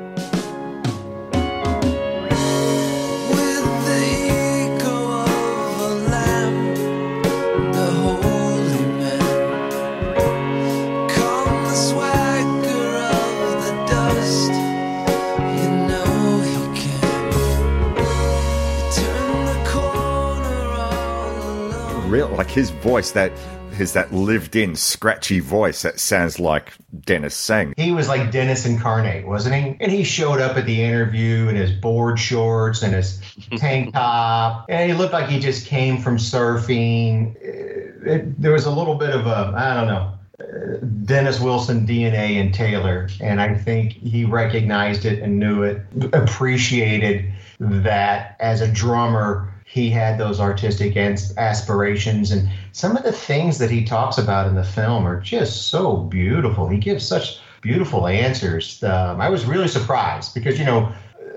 [22.48, 23.30] Like his voice, that
[23.72, 26.72] his that lived in scratchy voice that sounds like
[27.04, 27.74] Dennis sang.
[27.76, 29.76] He was like Dennis incarnate, wasn't he?
[29.80, 33.20] And he showed up at the interview in his board shorts and his
[33.58, 37.36] tank top, and he looked like he just came from surfing.
[37.36, 41.84] It- it- there was a little bit of a, I don't know, uh, Dennis Wilson
[41.86, 45.82] DNA in Taylor, and I think he recognized it and knew it,
[46.12, 47.30] appreciated
[47.60, 49.52] that as a drummer.
[49.70, 54.54] He had those artistic aspirations, and some of the things that he talks about in
[54.54, 56.68] the film are just so beautiful.
[56.68, 58.82] He gives such beautiful answers.
[58.82, 60.90] Um, I was really surprised because, you know,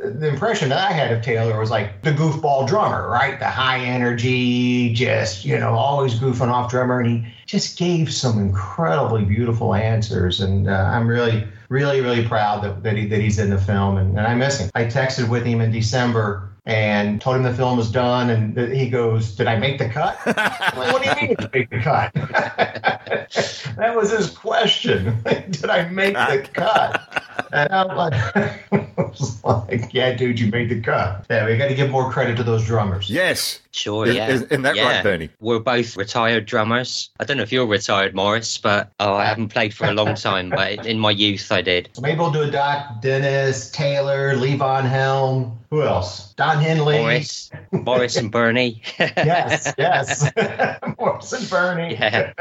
[0.04, 3.38] the impression that I had of Taylor was like the goofball drummer, right?
[3.38, 7.02] The high energy, just, you know, always goofing off drummer.
[7.02, 10.40] And he just gave some incredibly beautiful answers.
[10.40, 13.98] And uh, I'm really, really, really proud that, that, he, that he's in the film.
[13.98, 14.72] And, and I miss him.
[14.74, 18.30] I texted with him in December and told him the film was done.
[18.30, 20.18] And he goes, Did I make the cut?
[20.72, 22.14] Like, what do you mean make the cut?
[23.76, 25.22] that was his question.
[25.50, 27.24] Did I make the cut?
[27.52, 31.26] And I'm like, I was like, yeah, dude, you made the cut.
[31.30, 33.10] Yeah, we got to give more credit to those drummers.
[33.10, 33.62] Yes.
[33.74, 34.28] Sure, Is- yeah.
[34.30, 34.96] is- isn't that yeah.
[34.96, 35.30] right, Bernie?
[35.40, 37.10] We're both retired drummers.
[37.20, 40.16] I don't know if you're retired, Morris, but oh, I haven't played for a long
[40.16, 40.50] time.
[40.50, 41.90] But in my youth, I did.
[41.94, 43.02] So maybe we'll do a doc.
[43.02, 45.58] Dennis, Taylor, Levon Helm.
[45.70, 46.34] Who else?
[46.34, 47.00] Don Henley.
[47.00, 48.82] Morris, Morris and Bernie.
[49.00, 50.30] yes, yes.
[51.00, 51.94] Morris and Bernie.
[51.94, 52.34] Yeah.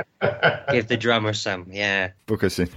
[0.72, 1.66] Give the drummer some.
[1.70, 2.10] Yeah.
[2.26, 2.68] Book us in.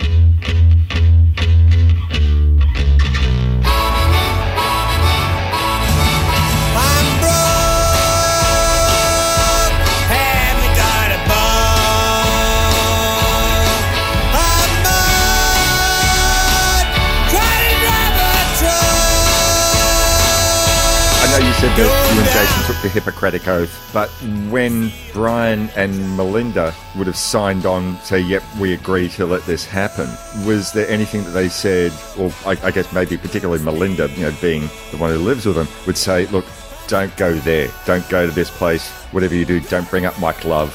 [21.34, 24.08] Know you said that you and Jason took the Hippocratic Oath, but
[24.52, 29.66] when Brian and Melinda would have signed on, say, yep, we agree to let this
[29.66, 30.08] happen,
[30.46, 34.36] was there anything that they said, or I, I guess maybe particularly Melinda, you know,
[34.42, 36.46] being the one who lives with them, would say, look,
[36.88, 40.46] don't go there, don't go to this place, whatever you do, don't bring up Mike
[40.46, 40.72] Love,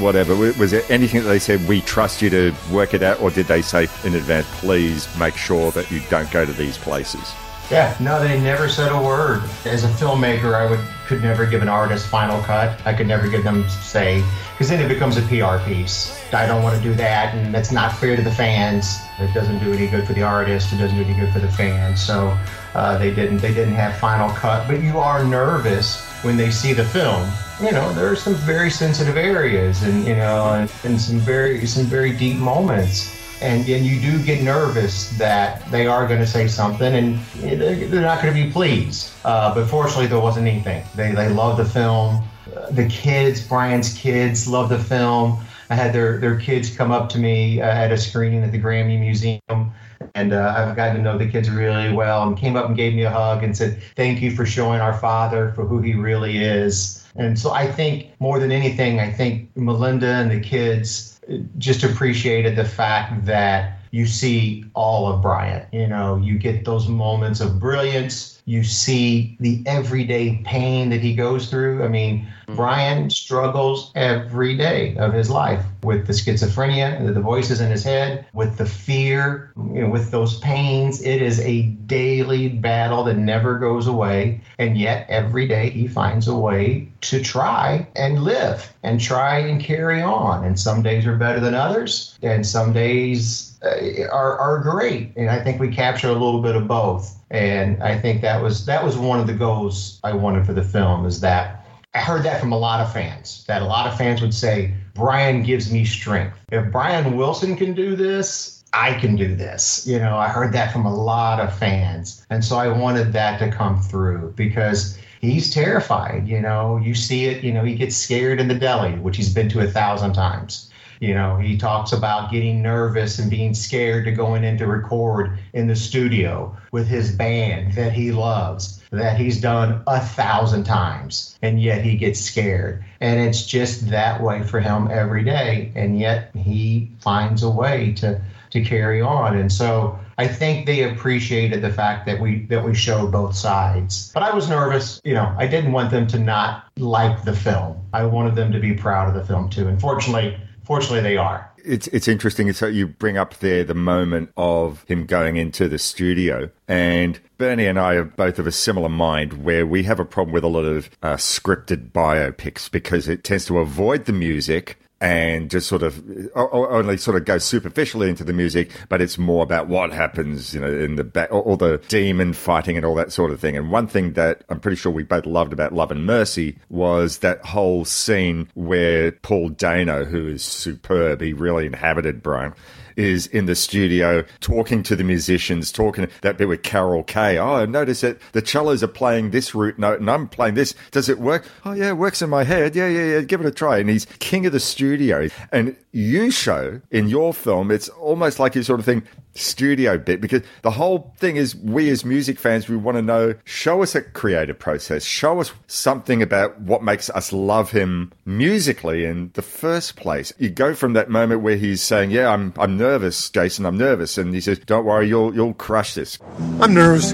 [0.00, 0.36] whatever.
[0.36, 3.46] Was there anything that they said, we trust you to work it out, or did
[3.46, 7.34] they say in advance, please make sure that you don't go to these places?
[7.70, 9.42] Yeah, no, they never said a word.
[9.64, 12.80] As a filmmaker, I would could never give an artist final cut.
[12.84, 16.12] I could never give them say because then it becomes a PR piece.
[16.32, 18.98] I don't want to do that, and that's not fair to the fans.
[19.18, 20.72] It doesn't do any good for the artist.
[20.72, 22.04] It doesn't do any good for the fans.
[22.04, 22.36] So
[22.74, 24.68] uh, they didn't they didn't have final cut.
[24.68, 27.28] But you are nervous when they see the film.
[27.60, 31.66] You know, there are some very sensitive areas, and you know, and, and some very
[31.66, 36.26] some very deep moments and and you do get nervous that they are going to
[36.26, 39.12] say something and they're not going to be pleased.
[39.24, 40.84] Uh, but fortunately, there wasn't anything.
[40.94, 42.22] They they love the film.
[42.70, 45.38] The kids, Brian's kids, love the film.
[45.68, 48.60] I had their their kids come up to me uh, at a screening at the
[48.60, 49.72] Grammy Museum,
[50.14, 52.94] And uh, I've gotten to know the kids really well and came up and gave
[52.94, 56.38] me a hug and said, Thank you for showing our father for who he really
[56.38, 57.04] is.
[57.16, 61.15] And so I think more than anything, I think Melinda and the kids
[61.58, 65.66] just appreciated the fact that you see all of Brian.
[65.72, 68.42] You know, you get those moments of brilliance.
[68.44, 71.82] You see the everyday pain that he goes through.
[71.82, 77.70] I mean, Brian struggles every day of his life with the schizophrenia, the voices in
[77.70, 81.02] his head, with the fear, you know, with those pains.
[81.02, 84.40] It is a daily battle that never goes away.
[84.58, 89.60] And yet, every day he finds a way to try and live and try and
[89.60, 90.44] carry on.
[90.44, 95.12] And some days are better than others, and some days Uh, are, are great.
[95.16, 97.16] And I think we capture a little bit of both.
[97.30, 100.62] And I think that was that was one of the goals I wanted for the
[100.62, 103.44] film is that I heard that from a lot of fans.
[103.48, 106.38] That a lot of fans would say, Brian gives me strength.
[106.52, 109.86] If Brian Wilson can do this, I can do this.
[109.86, 112.26] You know, I heard that from a lot of fans.
[112.28, 116.28] And so I wanted that to come through because he's terrified.
[116.28, 119.32] You know, you see it, you know, he gets scared in the deli, which he's
[119.32, 120.70] been to a thousand times.
[121.00, 125.38] You know, he talks about getting nervous and being scared to going in to record
[125.52, 131.38] in the studio with his band that he loves, that he's done a thousand times,
[131.42, 132.84] and yet he gets scared.
[133.00, 135.72] And it's just that way for him every day.
[135.74, 139.36] And yet he finds a way to to carry on.
[139.36, 144.10] And so I think they appreciated the fact that we that we showed both sides.
[144.12, 147.80] But I was nervous, you know, I didn't want them to not like the film.
[147.92, 149.68] I wanted them to be proud of the film too.
[149.68, 151.50] And fortunately, fortunately they are.
[151.64, 152.52] It's it's interesting.
[152.52, 157.66] So you bring up there the moment of him going into the studio, and Bernie
[157.66, 160.48] and I are both of a similar mind, where we have a problem with a
[160.48, 165.82] lot of uh, scripted biopics because it tends to avoid the music and just sort
[165.82, 166.02] of
[166.34, 170.60] only sort of go superficially into the music, but it's more about what happens, you
[170.60, 173.56] know, in the back, all the demon fighting and all that sort of thing.
[173.56, 177.18] And one thing that I'm pretty sure we both loved about Love and Mercy was
[177.18, 182.54] that whole scene where Paul Dano, who is superb, he really inhabited Brian.
[182.96, 187.36] Is in the studio talking to the musicians, talking that bit with Carol Kaye.
[187.36, 190.74] Oh, I notice that the cellos are playing this root note and I'm playing this.
[190.92, 191.44] Does it work?
[191.64, 192.74] Oh, yeah, it works in my head.
[192.74, 193.20] Yeah, yeah, yeah.
[193.20, 193.78] Give it a try.
[193.78, 195.28] And he's king of the studio.
[195.52, 199.04] And you show in your film, it's almost like you sort of think
[199.34, 203.34] studio bit because the whole thing is we as music fans, we want to know,
[203.44, 209.04] show us a creative process, show us something about what makes us love him musically
[209.04, 210.32] in the first place.
[210.38, 214.16] You go from that moment where he's saying, yeah, I'm, I'm nervous, Jason, I'm nervous.
[214.16, 216.18] And he says, don't worry, you'll, you'll crush this.
[216.60, 217.12] I'm nervous.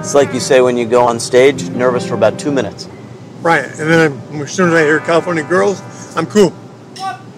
[0.00, 2.88] It's like you say when you go on stage, nervous for about two minutes.
[3.40, 3.64] Right.
[3.64, 5.80] And then I'm, as soon as I hear California Girls,
[6.16, 6.52] I'm cool.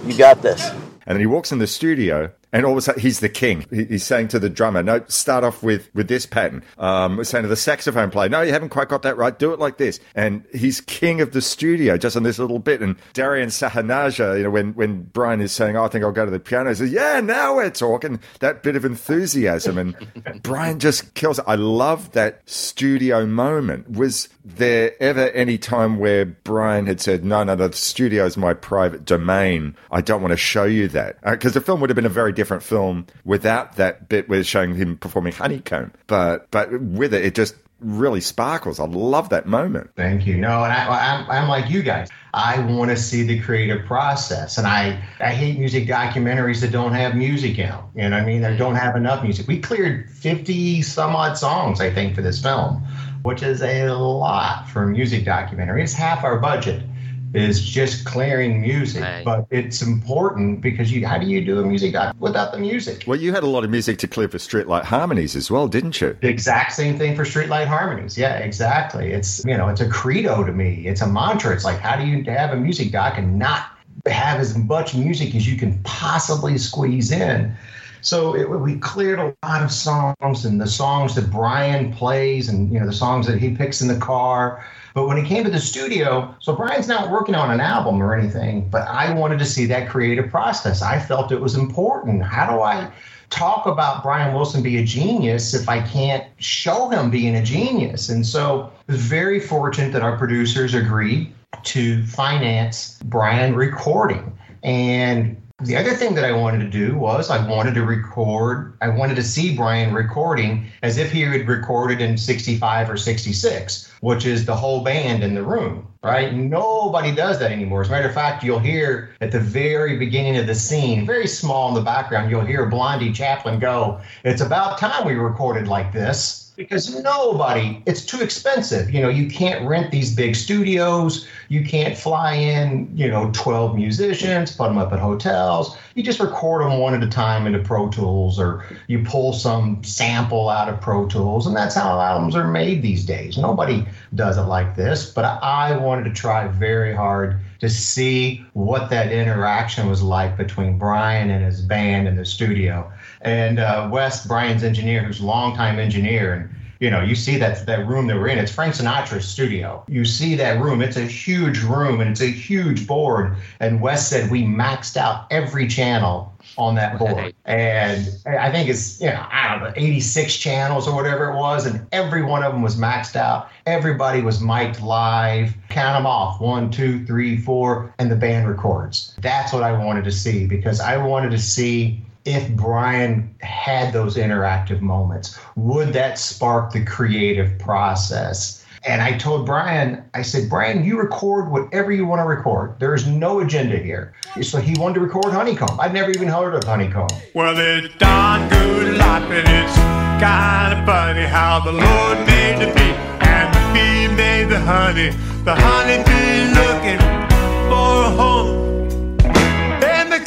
[0.04, 0.68] You got this.
[1.06, 3.66] And then he walks in the studio, and all of a sudden he's the king.
[3.70, 7.48] He's saying to the drummer, "No, start off with with this pattern." Um, saying to
[7.48, 9.38] the saxophone player, "No, you haven't quite got that right.
[9.38, 12.80] Do it like this." And he's king of the studio just on this little bit.
[12.80, 16.24] And Darian Sahanaja, you know, when when Brian is saying, oh, "I think I'll go
[16.24, 20.78] to the piano," he says, "Yeah, now we're talking." That bit of enthusiasm, and Brian
[20.78, 21.44] just kills it.
[21.46, 23.90] I love that studio moment.
[23.90, 28.54] Was there ever any time where Brian had said, "No, no, the studio is my
[28.54, 29.76] private domain.
[29.90, 32.32] I don't want to show you that," because the film would have been a very
[32.38, 35.92] different film without that bit where showing him performing Honeycomb.
[36.07, 38.79] But but with it, it just really sparkles.
[38.79, 39.90] I love that moment.
[39.96, 40.37] Thank you.
[40.37, 42.09] No, and I, I'm, I'm like you guys.
[42.33, 46.92] I want to see the creative process, and I I hate music documentaries that don't
[46.92, 47.85] have music in them.
[47.96, 48.42] You know what I mean?
[48.42, 49.48] That don't have enough music.
[49.48, 52.87] We cleared 50 some odd songs, I think, for this film,
[53.22, 55.83] which is a lot for a music documentary.
[55.83, 56.85] It's half our budget
[57.34, 61.92] is just clearing music, but it's important because you how do you do a music
[61.92, 63.04] doc without the music?
[63.06, 66.00] Well, you had a lot of music to clear for Streetlight Harmonies as well, didn't
[66.00, 66.16] you?
[66.20, 68.16] The exact same thing for Streetlight Harmonies.
[68.16, 69.12] Yeah, exactly.
[69.12, 70.86] It's you know, it's a credo to me.
[70.86, 71.52] It's a mantra.
[71.54, 73.70] It's like how do you have a music doc and not
[74.06, 77.54] have as much music as you can possibly squeeze in?
[78.00, 82.72] So it, we cleared a lot of songs and the songs that Brian plays and
[82.72, 84.64] you know the songs that he picks in the car.
[84.94, 88.14] But when it came to the studio, so Brian's not working on an album or
[88.14, 90.82] anything, but I wanted to see that creative process.
[90.82, 92.22] I felt it was important.
[92.22, 92.90] How do I
[93.30, 98.08] talk about Brian Wilson be a genius if I can't show him being a genius?
[98.08, 101.32] And so very fortunate that our producers agreed
[101.64, 104.37] to finance Brian recording.
[104.62, 108.90] And The other thing that I wanted to do was I wanted to record, I
[108.90, 114.24] wanted to see Brian recording as if he had recorded in 65 or 66, which
[114.24, 116.32] is the whole band in the room, right?
[116.32, 117.80] Nobody does that anymore.
[117.80, 121.26] As a matter of fact, you'll hear at the very beginning of the scene, very
[121.26, 125.92] small in the background, you'll hear Blondie Chaplin go, It's about time we recorded like
[125.92, 128.90] this because nobody it's too expensive.
[128.90, 131.26] You know you can't rent these big studios.
[131.48, 135.78] You can't fly in you know 12 musicians put them up at hotels.
[135.94, 139.82] You just record them one at a time into pro tools or you pull some
[139.84, 143.38] sample out of pro tools and that's how albums are made these days.
[143.38, 148.88] Nobody does it like this but i wanted to try very hard to see what
[148.88, 152.90] that interaction was like between brian and his band in the studio
[153.20, 156.50] and uh, Wes, Brian's engineer, who's a longtime engineer, and
[156.80, 158.38] you know, you see that that room that we're in.
[158.38, 159.84] It's Frank Sinatra's studio.
[159.88, 160.80] You see that room.
[160.80, 163.36] It's a huge room and it's a huge board.
[163.58, 167.34] And Wes said we maxed out every channel on that board.
[167.46, 171.66] And I think it's, you know, I don't know, 86 channels or whatever it was.
[171.66, 173.48] And every one of them was maxed out.
[173.66, 175.54] Everybody was mic'd live.
[175.70, 179.16] Count them off one, two, three, four, and the band records.
[179.20, 184.16] That's what I wanted to see because I wanted to see if Brian had those
[184.16, 188.62] interactive moments, would that spark the creative process?
[188.87, 192.79] And I told Brian, I said, Brian, you record whatever you want to record.
[192.81, 194.12] There is no agenda here.
[194.43, 195.81] So he wanted to record Honeycomb.
[195.81, 197.09] I'd never even heard of Honeycomb.
[197.35, 199.76] Well, it's darn good life, and it's
[200.22, 205.11] kind of funny how the Lord made the bee and the bee made the honey.
[205.45, 207.17] The honey bee looking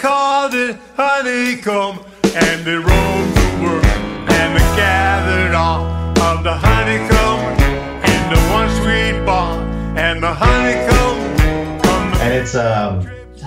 [0.02, 5.86] called it honeycomb, and they roamed the world, and they gathered all
[6.20, 7.40] of the honeycomb
[8.10, 9.60] into one sweet ball,
[9.96, 11.22] and the honeycomb.
[12.20, 13.02] And it's, um,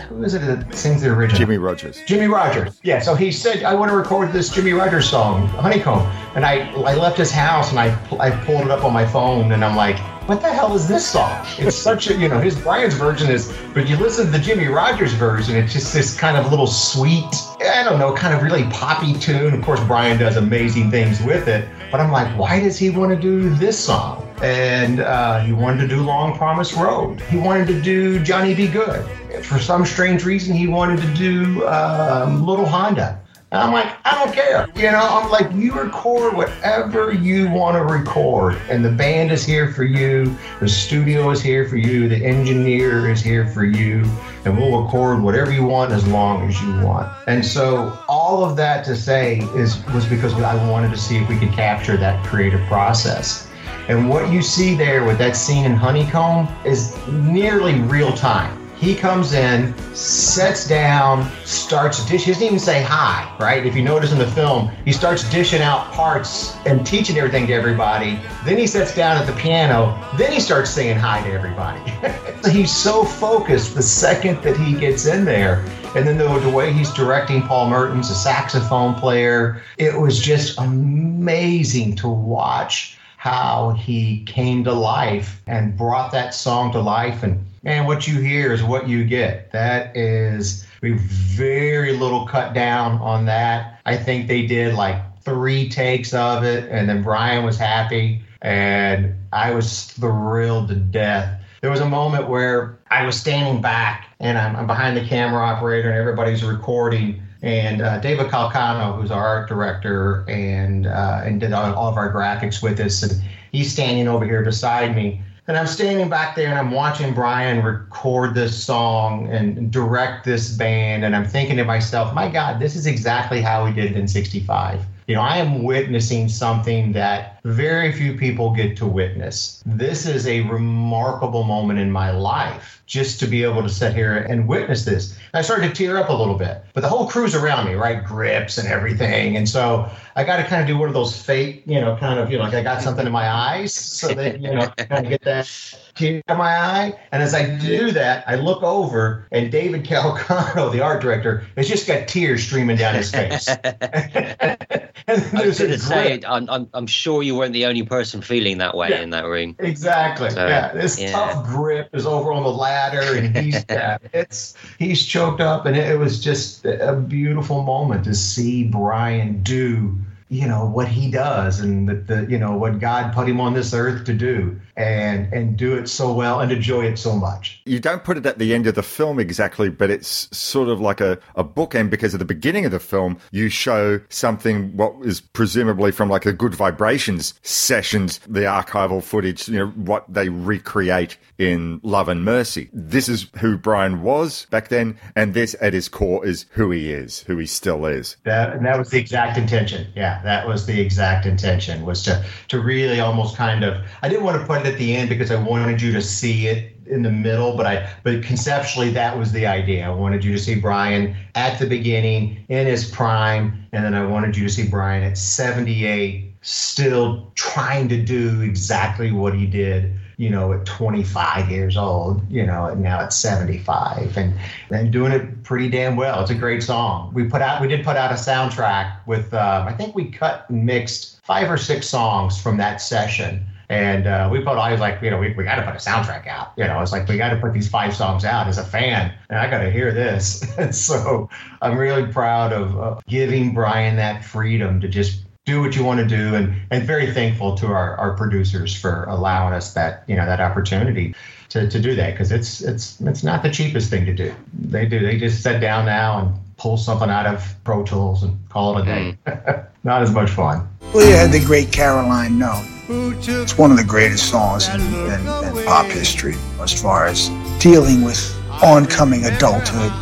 [0.08, 1.40] who is it that sings the original?
[1.40, 2.00] Jimmie Rodgers.
[2.06, 2.78] Jimmie Rodgers.
[2.84, 6.06] Yeah, so he said, I want to record this Jimmie Rodgers song, Honeycomb.
[6.36, 9.50] And I, I left his house and I, I pulled it up on my phone
[9.50, 9.96] and I'm like,
[10.26, 11.46] what the hell is this song?
[11.58, 14.68] It's such a, you know, his Brian's version is, but you listen to the Jimmie
[14.68, 18.64] Rodgers version, it's just this kind of little sweet, I don't know, kind of really
[18.64, 19.52] poppy tune.
[19.52, 23.10] Of course, Brian does amazing things with it, but I'm like, why does he want
[23.10, 24.26] to do this song?
[24.42, 27.20] And uh, he wanted to do Long Promised Road.
[27.22, 28.66] He wanted to do Johnny B.
[28.66, 29.06] Goode.
[29.44, 33.20] For some strange reason, he wanted to do um, Little Honda.
[33.54, 34.66] And I'm like, I don't care.
[34.74, 38.56] You know, I'm like, you record whatever you want to record.
[38.68, 40.36] And the band is here for you.
[40.58, 42.08] The studio is here for you.
[42.08, 44.10] The engineer is here for you.
[44.44, 47.12] And we'll record whatever you want as long as you want.
[47.28, 51.28] And so all of that to say is was because I wanted to see if
[51.28, 53.48] we could capture that creative process.
[53.86, 58.63] And what you see there with that scene in Honeycomb is nearly real time.
[58.84, 62.24] He comes in, sets down, starts dish.
[62.24, 63.64] He doesn't even say hi, right?
[63.64, 67.54] If you notice in the film, he starts dishing out parts and teaching everything to
[67.54, 68.20] everybody.
[68.44, 69.98] Then he sits down at the piano.
[70.18, 71.80] Then he starts saying hi to everybody.
[72.50, 75.64] he's so focused the second that he gets in there.
[75.96, 80.58] And then the, the way he's directing Paul Mertens, a saxophone player, it was just
[80.58, 87.22] amazing to watch how he came to life and brought that song to life.
[87.22, 89.50] And man, what you hear is what you get.
[89.52, 93.80] That is we very little cut down on that.
[93.86, 99.14] I think they did like three takes of it, and then Brian was happy, and
[99.32, 101.40] I was thrilled to death.
[101.62, 105.42] There was a moment where I was standing back and I'm, I'm behind the camera
[105.42, 111.40] operator, and everybody's recording and uh, David Calcano, who's our art director and uh, and
[111.40, 115.20] did all, all of our graphics with us, and he's standing over here beside me.
[115.46, 120.56] And I'm standing back there and I'm watching Brian record this song and direct this
[120.56, 121.04] band.
[121.04, 124.08] And I'm thinking to myself, my God, this is exactly how we did it in
[124.08, 124.80] 65.
[125.06, 129.62] You know, I am witnessing something that very few people get to witness.
[129.66, 134.16] This is a remarkable moment in my life just to be able to sit here
[134.16, 135.18] and witness this.
[135.34, 138.02] I started to tear up a little bit, but the whole crew's around me, right?
[138.02, 139.36] Grips and everything.
[139.36, 142.18] And so I got to kind of do one of those fake, you know, kind
[142.18, 145.04] of, you know, like I got something in my eyes so that, you know, kind
[145.04, 145.50] of get that
[145.94, 146.98] tear in my eye.
[147.12, 151.68] And as I do that, I look over and David Calcano, the art director, has
[151.68, 153.48] just got tears streaming down his face.
[155.08, 158.58] I was going to say, I'm, I'm, I'm sure you weren't the only person feeling
[158.58, 159.02] that way Yeah.
[159.02, 159.54] in that room.
[159.58, 160.30] Exactly.
[160.30, 161.12] So, yeah, this yeah.
[161.12, 165.76] tough grip is over on the ladder, and he's yeah, it's he's choked up, and
[165.76, 169.96] it was just a beautiful moment to see Brian do
[170.30, 173.52] you know what he does and the, the you know what God put him on
[173.52, 177.62] this earth to do and and do it so well and enjoy it so much.
[177.64, 180.80] You don't put it at the end of the film exactly, but it's sort of
[180.80, 184.94] like a, a bookend because at the beginning of the film, you show something what
[185.04, 190.28] is presumably from like a good vibrations sessions, the archival footage, you know, what they
[190.28, 192.68] recreate in Love and Mercy.
[192.72, 196.92] This is who Brian was back then, and this at his core is who he
[196.92, 198.16] is, who he still is.
[198.24, 199.86] That and that was the exact intention.
[199.94, 203.84] Yeah, that was the exact intention was to to really almost kind of.
[204.02, 206.46] I didn't want to put it at the end because I wanted you to see
[206.46, 209.86] it in the middle, but I but conceptually that was the idea.
[209.86, 214.04] I wanted you to see Brian at the beginning in his prime, and then I
[214.06, 219.98] wanted you to see Brian at 78 still trying to do exactly what he did
[220.16, 224.34] you know, at 25 years old, you know, and now at 75 and
[224.70, 226.20] and doing it pretty damn well.
[226.22, 227.12] It's a great song.
[227.12, 230.48] We put out, we did put out a soundtrack with, uh, I think we cut
[230.48, 233.44] and mixed five or six songs from that session.
[233.68, 235.78] And uh, we put, I was like, you know, we, we got to put a
[235.78, 236.52] soundtrack out.
[236.56, 239.14] You know, it's like, we got to put these five songs out as a fan,
[239.28, 240.44] and I got to hear this.
[240.58, 241.28] and so
[241.62, 246.00] I'm really proud of uh, giving Brian that freedom to just do what you want
[246.00, 250.16] to do and and very thankful to our, our producers for allowing us that you
[250.16, 251.14] know that opportunity
[251.54, 254.34] to, to do that because it's it's it's not the cheapest thing to do.
[254.60, 258.36] They do they just sit down now and pull something out of pro tools and
[258.48, 259.18] call it a day.
[259.26, 259.66] Mm.
[259.84, 260.66] Not as much fun.
[260.94, 262.64] Well, you had the great Caroline No.
[262.88, 267.28] It's one of the greatest songs in, in, in pop history as far as
[267.58, 268.18] dealing with
[268.62, 269.92] oncoming adulthood,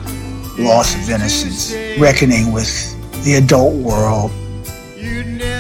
[0.59, 2.71] loss of innocence, reckoning with
[3.25, 4.31] the adult world,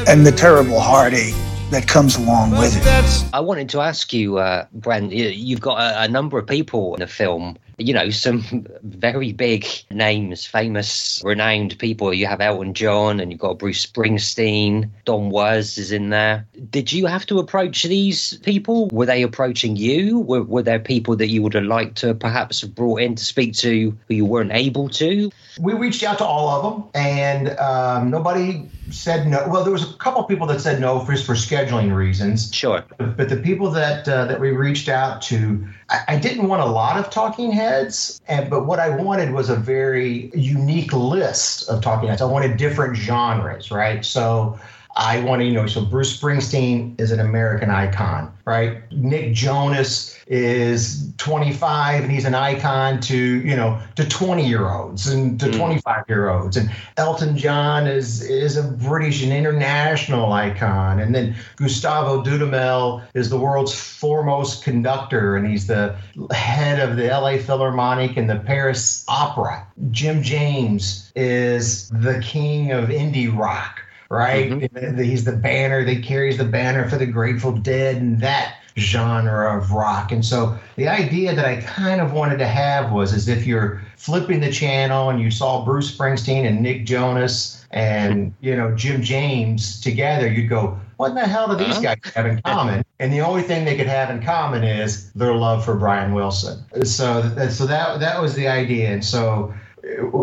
[0.09, 1.35] and the terrible heartache
[1.73, 3.25] that comes along with it.
[3.35, 6.95] I wanted to ask you, uh, Brent, you- you've got a, a number of people
[6.95, 12.13] in the film, you know, some very big names, famous, renowned people.
[12.13, 16.47] You have Elton John and you've got Bruce Springsteen, Don Was is in there.
[16.71, 18.89] Did you have to approach these people?
[18.89, 20.21] Were they approaching you?
[20.21, 23.25] Were, were there people that you would have liked to perhaps have brought in to
[23.25, 25.31] speak to who you weren't able to?
[25.61, 29.89] we reached out to all of them and um, nobody said no well there was
[29.89, 33.71] a couple of people that said no for, for scheduling reasons sure but the people
[33.71, 35.67] that uh, that we reached out to
[36.09, 39.57] I, didn't want a lot of talking heads and but what i wanted was a
[39.57, 42.23] very unique list of talking heads.
[42.23, 44.05] I wanted different genres right?
[44.05, 44.59] So
[44.95, 48.91] I want to, you know, so Bruce Springsteen is an American icon, right?
[48.93, 55.07] Nick Jonas is 25 and he's an icon to, you know, to 20 year olds
[55.07, 55.59] and to hmm.
[55.59, 56.57] 25 year olds.
[56.57, 61.01] And Elton John is is a British and international icon.
[61.01, 65.97] And then Gustavo Dudamel is the world's foremost conductor and he's the
[66.33, 69.67] head of the LA Philharmonic and the Paris Opera.
[69.91, 73.82] Jim James is the king of indie rock
[74.13, 74.51] right?
[74.51, 75.01] Mm-hmm.
[75.01, 79.73] He's the banner that carries the banner for the Grateful Dead and that genre of
[79.73, 80.13] rock.
[80.13, 83.81] And so the idea that I kind of wanted to have was as if you're
[83.97, 89.03] flipping the channel and you saw Bruce Springsteen and Nick Jonas and you know Jim
[89.03, 91.95] James together, you'd go, what in the hell do these uh-huh.
[91.95, 92.85] guys have in common?
[92.99, 96.63] And the only thing they could have in common is their love for Brian Wilson.
[96.85, 98.91] So, so that that was the idea.
[98.91, 99.55] And so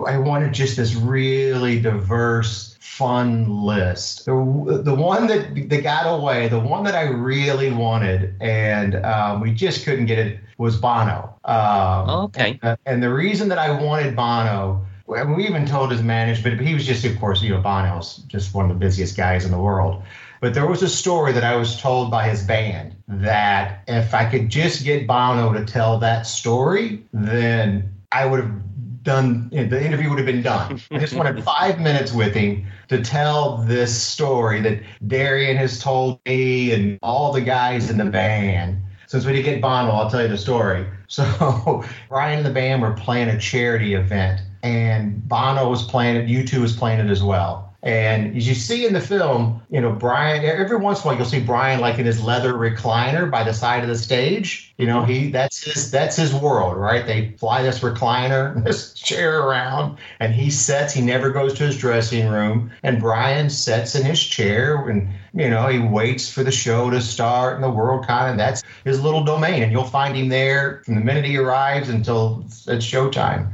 [0.07, 4.25] I wanted just this really diverse, fun list.
[4.25, 9.41] The, the one that, that got away, the one that I really wanted, and um,
[9.41, 11.35] we just couldn't get it, was Bono.
[11.45, 12.59] Um, okay.
[12.61, 16.73] And, and the reason that I wanted Bono, we even told his management, but he
[16.73, 19.59] was just, of course, you know, Bono's just one of the busiest guys in the
[19.59, 20.03] world.
[20.41, 24.25] But there was a story that I was told by his band that if I
[24.25, 28.68] could just get Bono to tell that story, then I would have
[29.03, 30.81] done the interview would have been done.
[30.91, 36.19] I just wanted five minutes with him to tell this story that Darian has told
[36.25, 38.81] me and all the guys in the band.
[39.07, 40.85] Since we didn't get Bono, I'll tell you the story.
[41.09, 46.27] So Brian and the band were playing a charity event, and Bono was playing it.
[46.27, 47.68] U2 was playing it as well.
[47.81, 51.15] And as you see in the film, you know, Brian, every once in a while
[51.15, 54.73] you'll see Brian like in his leather recliner by the side of the stage.
[54.77, 57.05] You know, he that's his that's his world, right?
[57.05, 61.77] They fly this recliner, this chair around, and he sets, he never goes to his
[61.77, 62.69] dressing room.
[62.83, 67.01] And Brian sets in his chair and you know, he waits for the show to
[67.01, 69.63] start and the world kind of that's his little domain.
[69.63, 73.53] And you'll find him there from the minute he arrives until it's showtime.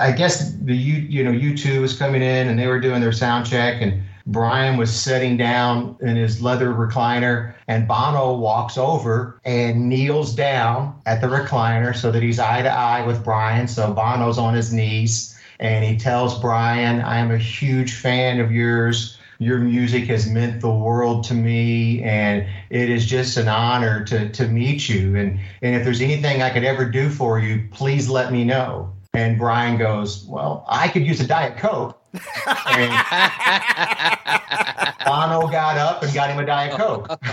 [0.00, 3.12] I guess the U, you know U2 was coming in and they were doing their
[3.12, 9.40] sound check and Brian was sitting down in his leather recliner and Bono walks over
[9.44, 13.66] and kneels down at the recliner so that he's eye to eye with Brian.
[13.66, 18.52] So Bono's on his knees and he tells Brian, "I am a huge fan of
[18.52, 19.18] yours.
[19.38, 24.28] Your music has meant the world to me, and it is just an honor to
[24.30, 25.16] to meet you.
[25.16, 28.92] And and if there's anything I could ever do for you, please let me know."
[29.14, 32.90] And Brian goes, "Well, I could use a diet coke." And
[35.04, 37.08] Bono got up and got him a diet coke.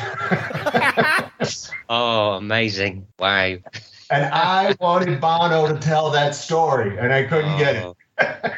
[1.88, 3.06] Oh, amazing!
[3.20, 3.58] Wow.
[4.10, 7.84] And I wanted Bono to tell that story, and I couldn't get it.
[7.86, 7.96] Oh.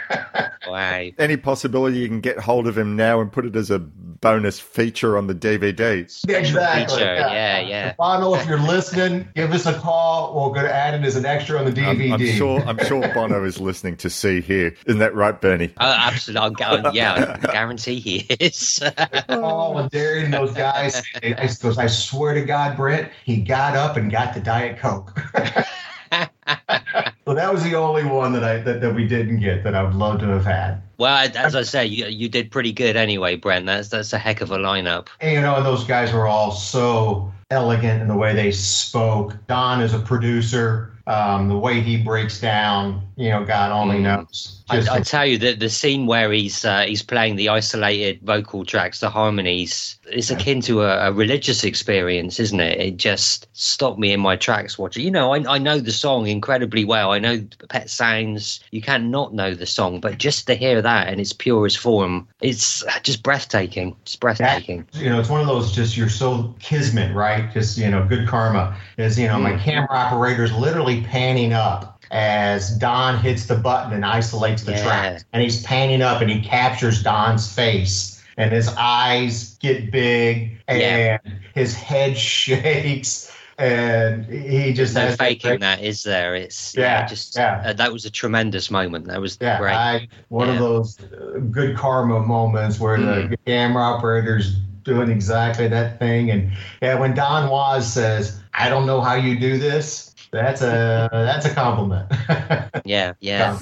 [0.68, 1.08] Wow.
[1.18, 3.80] Any possibility you can get hold of him now and put it as a
[4.22, 6.02] bonus feature on the DVD?
[6.28, 6.98] Exactly.
[6.98, 7.94] Feature, yeah, yeah.
[7.98, 10.34] Bono, if you're listening, give us a call.
[10.36, 12.08] We're going to add it as an extra on the DVD.
[12.08, 12.62] I'm, I'm sure.
[12.62, 14.76] I'm sure Bono is listening to see here.
[14.86, 15.74] Isn't that right, Bernie?
[15.80, 16.64] Oh, absolutely.
[16.64, 18.82] I'll gu- yeah, I guarantee he is.
[19.28, 21.02] Paul and Darren and those guys.
[21.22, 25.20] I, goes, I swear to God, Brent, he got up and got the Diet Coke.
[27.26, 29.84] so that was the only one that I that, that we didn't get that I
[29.84, 30.82] would love to have had.
[30.98, 33.66] well, as I say, you, you did pretty good anyway, Brent.
[33.66, 35.08] That's that's a heck of a lineup.
[35.20, 39.36] And, you know, and those guys were all so elegant in the way they spoke.
[39.48, 40.94] Don is a producer.
[41.08, 44.57] Um, the way he breaks down, you know, God only knows.
[44.70, 48.20] I, Just I tell you that the scene where he's uh, he's playing the isolated
[48.22, 52.80] vocal tracks, the harmonies, it's akin to a, a religious experience, isn't it?
[52.80, 55.06] It just stopped me in my tracks watching.
[55.06, 57.12] You know, I, I know the song incredibly well.
[57.14, 58.60] I know Pet Sounds.
[58.72, 62.84] You can't know the song, but just to hear that in its purest form, it's
[63.04, 63.96] just breathtaking.
[64.02, 64.88] It's breathtaking.
[64.94, 67.52] you know, it's one of those just you're so kismet, right?
[67.54, 69.60] Just you know, good karma is you know my Mm.
[69.62, 74.84] camera operator's literally panning up as Don hits the button and isolates the Yeah.
[74.84, 80.58] track, and he's panning up and he captures Don's face, and his eyes get big,
[80.68, 81.18] and Yeah.
[81.54, 86.36] his head shakes, and he just no faking great- that, is there?
[86.36, 87.64] It's yeah, Yeah, just yeah.
[87.66, 89.08] Uh, that was a tremendous moment.
[89.08, 89.74] That was Yeah, great.
[89.74, 93.30] I, one of those uh, good karma moments where Mm.
[93.32, 94.54] the camera operator's
[94.84, 96.30] doing exactly that thing.
[96.32, 96.52] And
[96.82, 101.46] yeah, when Don Was says, "I don't know how you do this," that's a that's
[101.46, 102.12] a compliment.
[102.86, 103.58] yeah, yeah.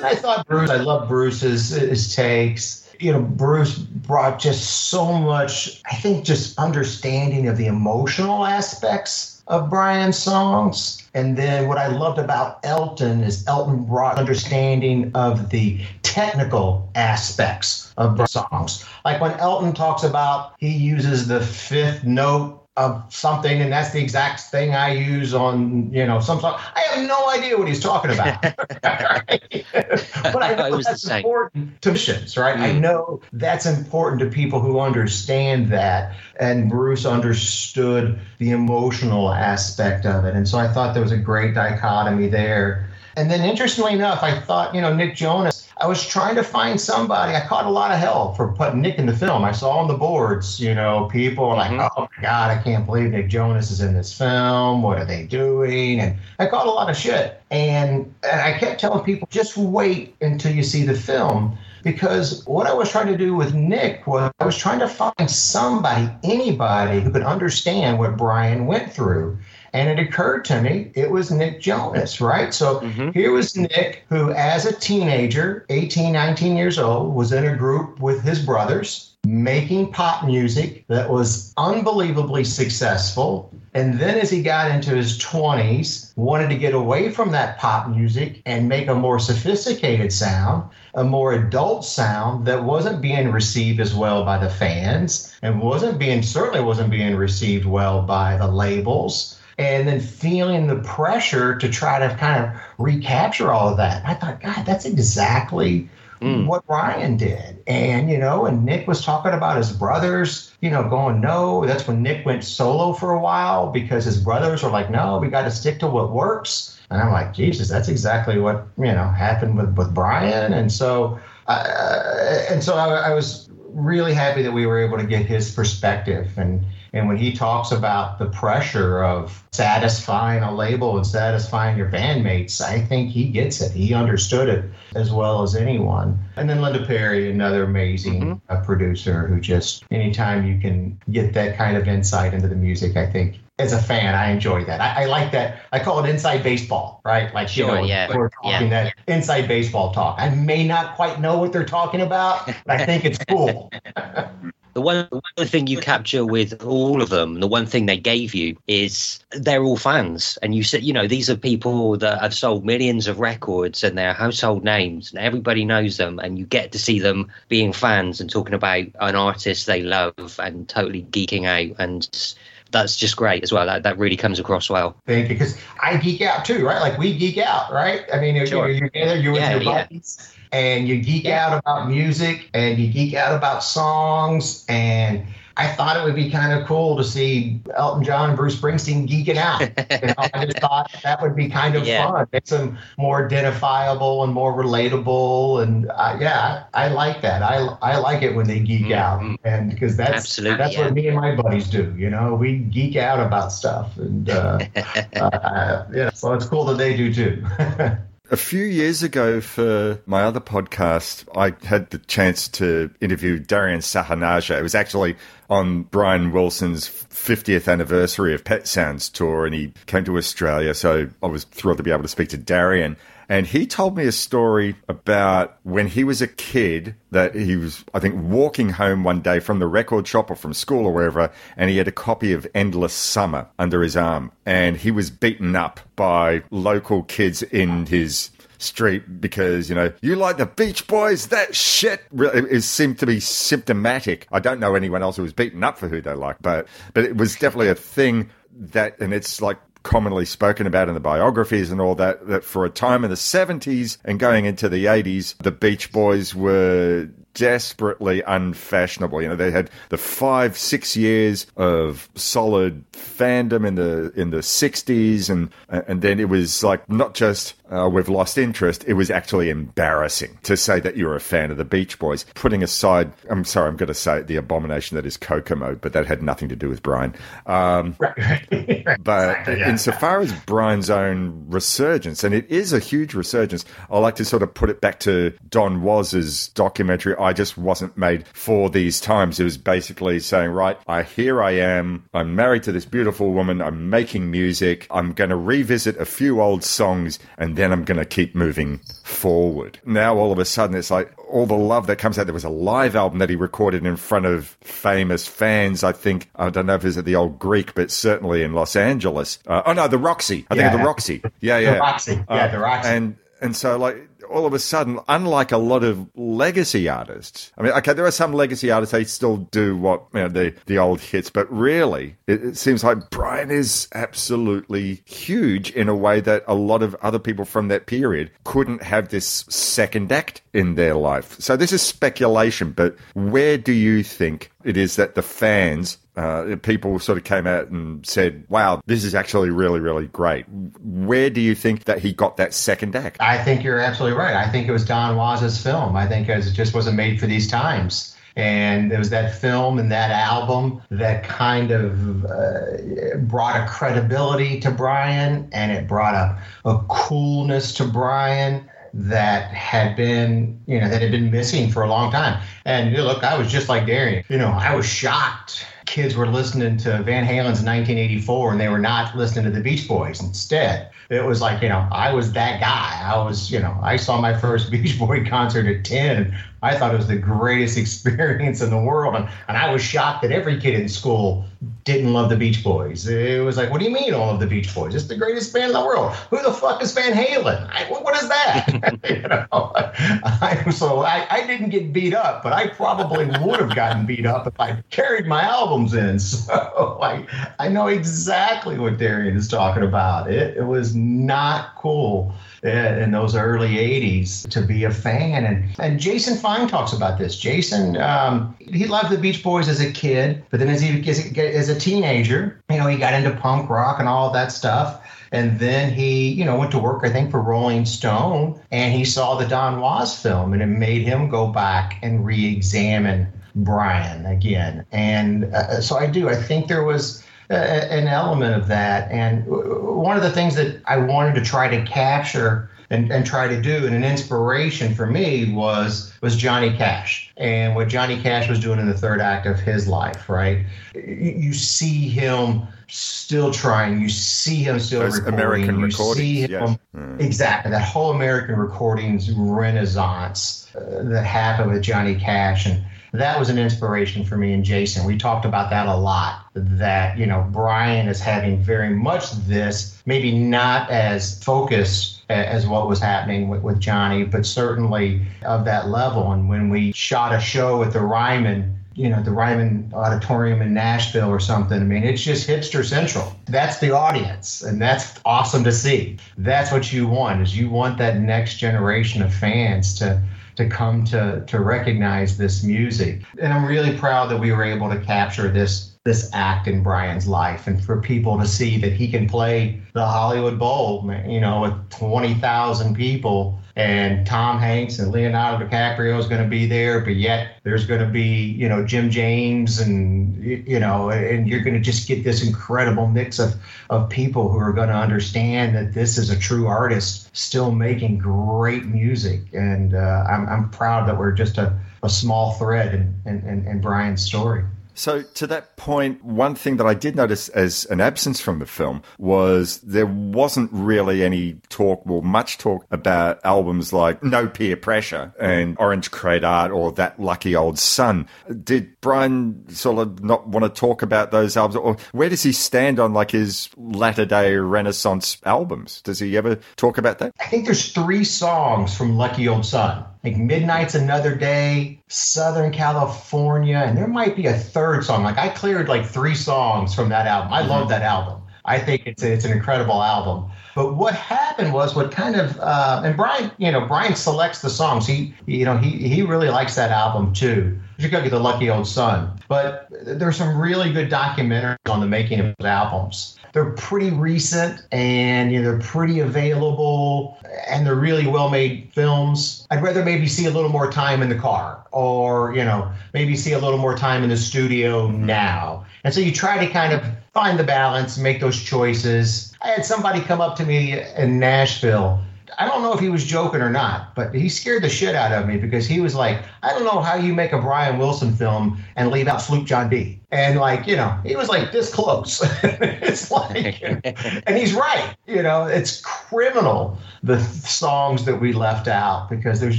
[0.00, 2.88] I thought Bruce, I love Bruce's his takes.
[3.00, 9.37] You know, Bruce brought just so much, I think, just understanding of the emotional aspects
[9.48, 11.08] of Brian's songs.
[11.14, 17.92] And then what I loved about Elton is Elton brought understanding of the technical aspects
[17.96, 18.84] of songs.
[19.04, 24.00] Like when Elton talks about he uses the fifth note of something, and that's the
[24.00, 26.60] exact thing I use on, you know, some song.
[26.76, 28.40] I have no idea what he's talking about.
[28.82, 32.56] but I know was that's important to missions, right?
[32.56, 32.80] I Mm.
[32.80, 36.14] know that's important to people who understand that.
[36.38, 40.34] And Bruce understood the emotional aspect of it.
[40.34, 42.88] And so I thought there was a great dichotomy there.
[43.16, 46.80] And then interestingly enough, I thought, you know, Nick Jonas, I was trying to find
[46.80, 47.34] somebody.
[47.34, 49.44] I caught a lot of hell for putting Nick in the film.
[49.44, 51.86] I saw on the boards, you know, people like, mm-hmm.
[51.96, 54.82] oh my God, I can't believe Nick Jonas is in this film.
[54.82, 56.00] What are they doing?
[56.00, 57.40] And I caught a lot of shit.
[57.50, 61.56] And, and I kept telling people, just wait until you see the film.
[61.84, 65.30] Because what I was trying to do with Nick was I was trying to find
[65.30, 69.38] somebody, anybody who could understand what Brian went through.
[69.72, 72.52] And it occurred to me it was Nick Jonas, right?
[72.54, 73.10] So mm-hmm.
[73.10, 78.00] here was Nick, who, as a teenager, 18, 19 years old, was in a group
[78.00, 83.52] with his brothers making pop music that was unbelievably successful.
[83.74, 87.88] And then as he got into his 20s, wanted to get away from that pop
[87.88, 93.80] music and make a more sophisticated sound, a more adult sound that wasn't being received
[93.80, 98.48] as well by the fans and wasn't being certainly wasn't being received well by the
[98.48, 104.04] labels and then feeling the pressure to try to kind of recapture all of that.
[104.06, 105.88] I thought, God, that's exactly
[106.20, 107.62] what Ryan did.
[107.68, 111.64] And, you know, and Nick was talking about his brothers, you know, going, no.
[111.64, 115.28] That's when Nick went solo for a while because his brothers were like, no, we
[115.28, 116.80] got to stick to what works.
[116.90, 120.52] And I'm like, Jesus, that's exactly what, you know, happened with, with Brian.
[120.52, 125.06] And so, uh, and so I, I was really happy that we were able to
[125.06, 130.96] get his perspective and and when he talks about the pressure of satisfying a label
[130.96, 133.72] and satisfying your bandmates, I think he gets it.
[133.72, 134.64] He understood it
[134.94, 136.18] as well as anyone.
[136.36, 141.56] And then Linda Perry, another amazing uh, producer who just, anytime you can get that
[141.56, 144.80] kind of insight into the music, I think as a fan, I enjoy that.
[144.80, 145.62] I, I like that.
[145.72, 147.32] I call it inside baseball, right?
[147.34, 150.20] Like, you know, yeah, we're talking that inside baseball talk.
[150.20, 153.70] I may not quite know what they're talking about, but I think it's cool.
[154.78, 157.96] the one, the one thing you capture with all of them, the one thing they
[157.96, 162.20] gave you is they're all fans, and you said, you know, these are people that
[162.20, 166.46] have sold millions of records and they're household names, and everybody knows them, and you
[166.46, 171.02] get to see them being fans and talking about an artist they love and totally
[171.10, 172.36] geeking out, and
[172.70, 173.66] that's just great as well.
[173.66, 174.96] That that really comes across well.
[175.06, 176.80] Thank you, because I geek out too, right?
[176.80, 178.02] Like we geek out, right?
[178.12, 178.68] I mean, you're, Sure.
[178.68, 179.82] you're together, you're with Yeah, your yeah.
[179.84, 185.26] buddies, and you geek out about music, and you geek out about songs, and
[185.58, 189.08] I thought it would be kind of cool to see Elton John and Bruce Springsteen
[189.08, 189.60] geeking out.
[189.60, 192.06] you know, I just thought that would be kind of Yeah.
[192.06, 192.26] fun.
[192.32, 197.42] Make them more identifiable and more relatable, and uh, yeah, I, like that.
[197.42, 200.16] I I like it when they geek out, and because that's Mm-hmm.
[200.18, 200.84] Absolutely, that's yeah.
[200.84, 201.94] what me and my buddies do.
[201.98, 204.58] You know, we geek out about stuff, and uh,
[205.16, 207.44] uh, yeah, so it's cool that they do too.
[208.30, 213.80] A few years ago, for my other podcast, I had the chance to interview Darian
[213.80, 214.58] Sahanaja.
[214.58, 215.16] It was actually
[215.48, 220.74] on Brian Wilson's 50th anniversary of Pet Sounds tour, and he came to Australia.
[220.74, 222.98] So I was thrilled to be able to speak to Darian.
[223.28, 227.84] And he told me a story about when he was a kid that he was,
[227.92, 231.30] I think, walking home one day from the record shop or from school or wherever,
[231.56, 234.32] and he had a copy of Endless Summer under his arm.
[234.46, 240.16] And he was beaten up by local kids in his street because you know you
[240.16, 241.28] like the Beach Boys.
[241.28, 244.26] That shit really it seemed to be symptomatic.
[244.32, 247.04] I don't know anyone else who was beaten up for who they like, but but
[247.04, 249.58] it was definitely a thing that, and it's like
[249.88, 252.26] commonly spoken about in the biographies and all that.
[252.28, 256.34] That for a time in the seventies and going into the eighties, the Beach Boys
[256.34, 259.22] were desperately unfashionable.
[259.22, 264.42] You know, they had the five, six years of solid fandom in the in the
[264.42, 268.84] sixties, and and then it was like not just uh, we've lost interest.
[268.86, 272.24] It was actually embarrassing to say that you're a fan of the Beach Boys.
[272.34, 275.92] Putting aside, I'm sorry, I'm going to say it, the abomination that is Kokomo, but
[275.92, 277.14] that had nothing to do with Brian.
[277.46, 277.96] Um,
[279.00, 284.24] but insofar as Brian's own resurgence, and it is a huge resurgence, I like to
[284.24, 287.14] sort of put it back to Don Was's documentary.
[287.16, 289.38] I just wasn't made for these times.
[289.40, 292.08] It was basically saying, right, I here I am.
[292.14, 293.60] I'm married to this beautiful woman.
[293.60, 294.86] I'm making music.
[294.90, 298.78] I'm going to revisit a few old songs, and then I'm going to keep moving
[299.02, 299.78] forward.
[299.84, 302.24] Now all of a sudden, it's like all the love that comes out.
[302.26, 305.82] There was a live album that he recorded in front of famous fans.
[305.84, 308.52] I think I don't know if it was at the old Greek, but certainly in
[308.54, 309.38] Los Angeles.
[309.46, 310.46] Uh, oh no, the Roxy.
[310.50, 310.72] I think Yeah.
[310.74, 311.22] of the Roxy.
[311.40, 311.74] Yeah, yeah.
[311.74, 312.12] The Roxy.
[312.12, 312.88] Yeah, Uh, the Roxy.
[312.90, 317.62] And and so like all of a sudden, unlike a lot of legacy artists, I
[317.62, 320.78] mean, okay, there are some legacy artists they still do what you know the the
[320.78, 326.20] old hits, but really, it, it seems like Brian is absolutely huge in a way
[326.20, 330.74] that a lot of other people from that period couldn't have this second act in
[330.74, 331.38] their life.
[331.40, 336.56] So this is speculation, but where do you think it is that the fans uh,
[336.62, 340.44] people sort of came out and said, "Wow, this is actually really, really great."
[340.82, 343.16] Where do you think that he got that second act?
[343.18, 344.34] I think you're absolutely right.
[344.34, 345.96] I think it was Don Was's film.
[345.96, 348.14] I think it, just wasn't made for these times.
[348.36, 354.60] And it was that film and that album that kind of uh, brought a credibility
[354.60, 360.88] to Brian and it brought a, a coolness to Brian that had been, you know,
[360.88, 362.42] that had been missing for a long time.
[362.64, 364.24] And you know, look, I was just like Darian.
[364.28, 365.66] You know, I was shocked.
[365.86, 369.88] Kids were listening to Van Halen's 1984 and they were not listening to the Beach
[369.88, 370.90] Boys instead.
[371.08, 373.00] It was like, you know, I was that guy.
[373.02, 376.76] I was, you know, I saw my first Beach Boy concert at 10 and I
[376.76, 379.14] thought it was the greatest experience in the world.
[379.14, 381.44] And, and I was shocked that every kid in school
[381.84, 383.08] didn't love the Beach Boys.
[383.08, 384.94] It was like, what do you mean all of the Beach Boys?
[384.94, 386.14] It's the greatest band in the world.
[386.30, 387.68] Who the fuck is Van Halen?
[387.70, 388.98] I, what is that?
[389.10, 393.74] you know, I, so I, I didn't get beat up, but I probably would have
[393.74, 396.18] gotten beat up if I carried my albums in.
[396.18, 397.26] So I,
[397.58, 400.30] I know exactly what Darian is talking about.
[400.30, 402.34] It, it was not cool
[402.64, 405.44] uh, in those early 80s to be a fan.
[405.44, 407.38] And, and Jason Fine talks about this.
[407.38, 411.68] Jason, um, he loved the Beach Boys as a kid, but then as he as
[411.68, 415.06] a, teenager, you know, he got into punk rock and all that stuff.
[415.30, 419.04] And then he, you know, went to work, I think, for Rolling Stone, and he
[419.04, 424.86] saw the Don Was film, and it made him go back and re-examine Brian again.
[424.90, 426.30] And uh, so I do.
[426.30, 429.10] I think there was uh, an element of that.
[429.10, 433.46] And one of the things that I wanted to try to capture and, and try
[433.46, 438.48] to do, and an inspiration for me was was Johnny Cash and what Johnny Cash
[438.48, 440.28] was doing in the third act of his life.
[440.28, 440.64] Right,
[440.94, 444.00] you, see him still trying.
[444.00, 445.40] You see him still Those recording.
[445.40, 446.78] American you recordings, see him yes.
[446.96, 447.20] Mm.
[447.20, 452.82] exactly that whole American recordings renaissance uh, that happened with Johnny Cash and
[453.12, 455.06] that was an inspiration for me and Jason.
[455.06, 456.44] We talked about that a lot.
[456.54, 462.88] That, you know, Brian is having very much this, maybe not as focused as what
[462.88, 466.32] was happening with, with Johnny, but certainly of that level.
[466.32, 470.74] And when we shot a show at the Ryman, you know, the Ryman Auditorium in
[470.74, 471.80] Nashville or something.
[471.80, 473.32] I mean, it's just hipster central.
[473.46, 476.18] That's the audience, and that's awesome to see.
[476.36, 480.20] That's what you want is you want that next generation of fans to
[480.58, 483.22] to come to to recognize this music.
[483.40, 487.28] And I'm really proud that we were able to capture this this act in Brian's
[487.28, 491.60] life and for people to see that he can play the Hollywood Bowl, you know,
[491.60, 497.14] with 20,000 people and Tom Hanks and Leonardo DiCaprio is going to be there, but
[497.14, 501.76] yet there's going to be, you know, Jim James and, you know, and you're going
[501.76, 503.54] to just get this incredible mix of,
[503.88, 508.18] of people who are going to understand that this is a true artist still making
[508.18, 509.42] great music.
[509.52, 513.64] And uh, I'm, I'm proud that we're just a, a small thread in, in, in,
[513.64, 514.64] in Brian's story.
[514.98, 518.66] So, to that point, one thing that I did notice as an absence from the
[518.66, 524.76] film was there wasn't really any talk or much talk about albums like No Pier
[524.76, 528.26] Pressure and Orange Crate Art or That Lucky Old Sun.
[528.64, 531.76] Did Brian sort of not want to talk about those albums?
[531.76, 536.02] Or where does he stand on like his latter day Renaissance albums?
[536.02, 537.34] Does he ever talk about that?
[537.38, 540.04] I think there's three songs from Lucky Old Sun.
[540.36, 545.22] Midnight's Another Day, Southern California, and there might be a third song.
[545.22, 547.52] Like I cleared like three songs from that album.
[547.52, 548.42] I love that album.
[548.64, 550.50] I think it's it's an incredible album.
[550.74, 554.70] But what happened was what kind of uh, and Brian, you know, Brian selects the
[554.70, 555.06] songs.
[555.06, 557.78] He you know he he really likes that album too.
[557.96, 559.40] Particularly the Lucky Old Sun.
[559.48, 563.37] But there's some really good documentaries on the making of albums.
[563.52, 567.38] They're pretty recent and you know, they're pretty available
[567.68, 569.66] and they're really well made films.
[569.70, 573.36] I'd rather maybe see a little more time in the car or, you know, maybe
[573.36, 575.86] see a little more time in the studio now.
[576.04, 579.54] And so you try to kind of find the balance, make those choices.
[579.62, 582.22] I had somebody come up to me in Nashville.
[582.60, 585.30] I don't know if he was joking or not, but he scared the shit out
[585.30, 588.34] of me because he was like, I don't know how you make a Brian Wilson
[588.34, 590.20] film and leave out Sloop John B.
[590.32, 592.42] And like, you know, he was like this close.
[592.64, 595.14] it's like, and he's right.
[595.28, 599.78] You know, it's criminal the th- songs that we left out because there's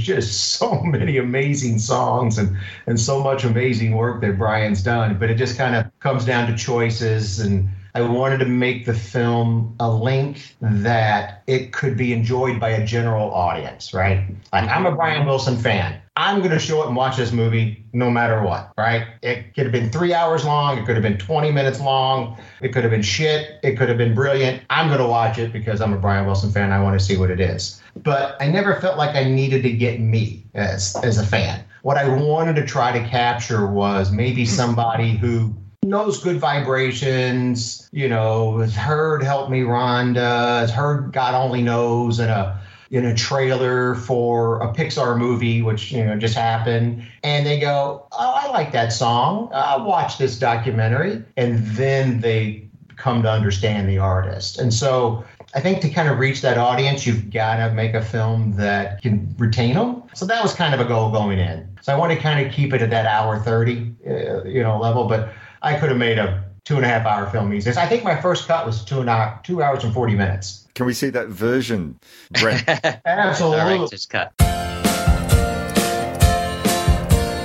[0.00, 2.56] just so many amazing songs and
[2.86, 5.18] and so much amazing work that Brian's done.
[5.18, 7.68] But it just kind of comes down to choices and.
[7.94, 12.84] I wanted to make the film a length that it could be enjoyed by a
[12.86, 14.26] general audience, right?
[14.52, 16.00] Like, I'm a Brian Wilson fan.
[16.16, 19.06] I'm going to show up and watch this movie no matter what, right?
[19.22, 20.78] It could have been three hours long.
[20.78, 22.36] It could have been 20 minutes long.
[22.60, 23.58] It could have been shit.
[23.62, 24.62] It could have been brilliant.
[24.70, 26.72] I'm going to watch it because I'm a Brian Wilson fan.
[26.72, 27.80] I want to see what it is.
[27.96, 31.64] But I never felt like I needed to get me as, as a fan.
[31.82, 35.54] What I wanted to try to capture was maybe somebody who
[35.90, 42.20] knows good vibrations, you know, has heard Help Me Rhonda, has heard God Only Knows
[42.20, 42.60] in a
[42.90, 48.06] in a trailer for a Pixar movie, which you know just happened, and they go,
[48.12, 49.48] "Oh, I like that song.
[49.52, 54.58] I'll watch this documentary," and then they come to understand the artist.
[54.58, 55.24] And so,
[55.54, 59.00] I think to kind of reach that audience, you've got to make a film that
[59.00, 60.02] can retain them.
[60.14, 61.66] So that was kind of a goal going in.
[61.80, 64.78] So I want to kind of keep it at that hour thirty, uh, you know,
[64.78, 65.32] level, but
[65.62, 67.70] I could have made a two and a half hour film easy.
[67.72, 70.66] I think my first cut was two and a, two hours and forty minutes.
[70.74, 71.98] Can we see that version,
[72.40, 72.64] Brent?
[73.04, 73.76] Absolutely.
[73.78, 74.32] Director's cut.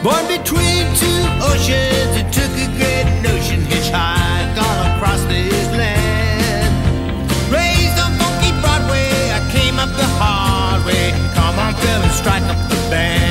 [0.04, 6.72] Born between two oceans, it took a great notion hitchhike all across this land.
[7.52, 11.12] Raised on funky Broadway, I came up the hard way.
[11.34, 13.25] Come on, fella, strike up the band.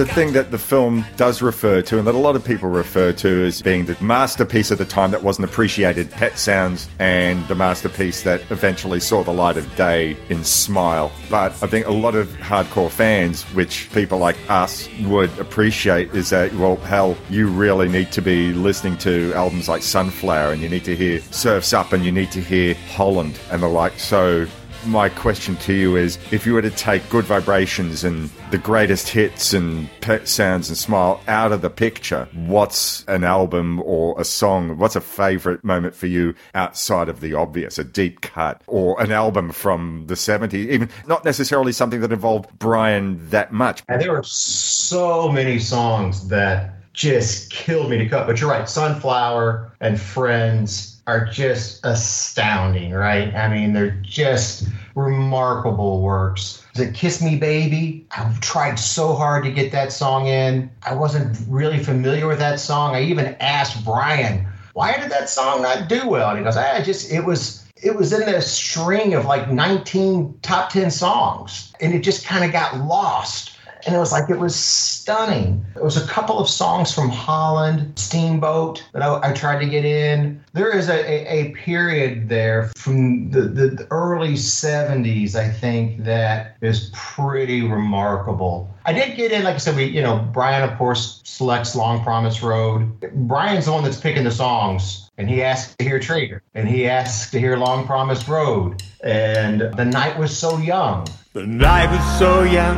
[0.00, 3.12] The thing that the film does refer to, and that a lot of people refer
[3.12, 7.54] to as being the masterpiece of the time that wasn't appreciated, Pet Sounds, and the
[7.54, 11.12] masterpiece that eventually saw the light of day in Smile.
[11.28, 16.30] But I think a lot of hardcore fans, which people like us would appreciate, is
[16.30, 20.70] that, well, hell, you really need to be listening to albums like Sunflower, and you
[20.70, 23.98] need to hear Surfs Up, and you need to hear Holland, and the like.
[23.98, 24.46] So
[24.86, 29.08] my question to you is if you were to take good vibrations and the greatest
[29.08, 34.24] hits and pet sounds and smile out of the picture what's an album or a
[34.24, 39.00] song what's a favorite moment for you outside of the obvious a deep cut or
[39.02, 44.00] an album from the 70s even not necessarily something that involved brian that much And
[44.00, 48.26] there were so many songs that just killed me to cut.
[48.26, 53.34] But you're right, Sunflower and Friends are just astounding, right?
[53.34, 56.64] I mean, they're just remarkable works.
[56.76, 60.70] The Kiss Me Baby, I tried so hard to get that song in.
[60.84, 62.94] I wasn't really familiar with that song.
[62.94, 66.30] I even asked Brian, why did that song not do well?
[66.30, 69.50] And he goes, ah, I just, it was, it was in this string of like
[69.50, 73.56] 19 top 10 songs and it just kind of got lost
[73.86, 75.64] and it was like it was stunning.
[75.76, 79.84] It was a couple of songs from Holland, Steamboat, that I, I tried to get
[79.84, 80.42] in.
[80.52, 86.04] There is a, a, a period there from the, the, the early 70s, I think,
[86.04, 88.68] that is pretty remarkable.
[88.84, 92.02] I did get in, like I said, we, you know, Brian, of course, selects Long
[92.02, 93.00] Promised Road.
[93.28, 96.88] Brian's the one that's picking the songs, and he asks to hear Traitor, and he
[96.88, 101.06] asks to hear Long Promised Road, and The Night Was So Young.
[101.32, 102.76] The night was so young,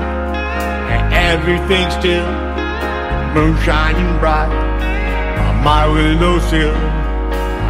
[1.31, 2.27] everything still,
[3.35, 4.53] moon shining bright,
[5.47, 6.75] on my windowsill.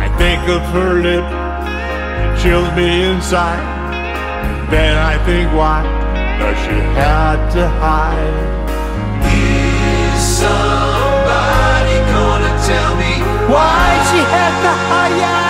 [0.04, 1.26] I think of her lip,
[2.22, 3.62] it chills me inside.
[4.46, 5.82] And then I think, why
[6.38, 8.50] does she have to hide?
[9.30, 13.14] Is somebody gonna tell me
[13.52, 15.41] why she had to hide?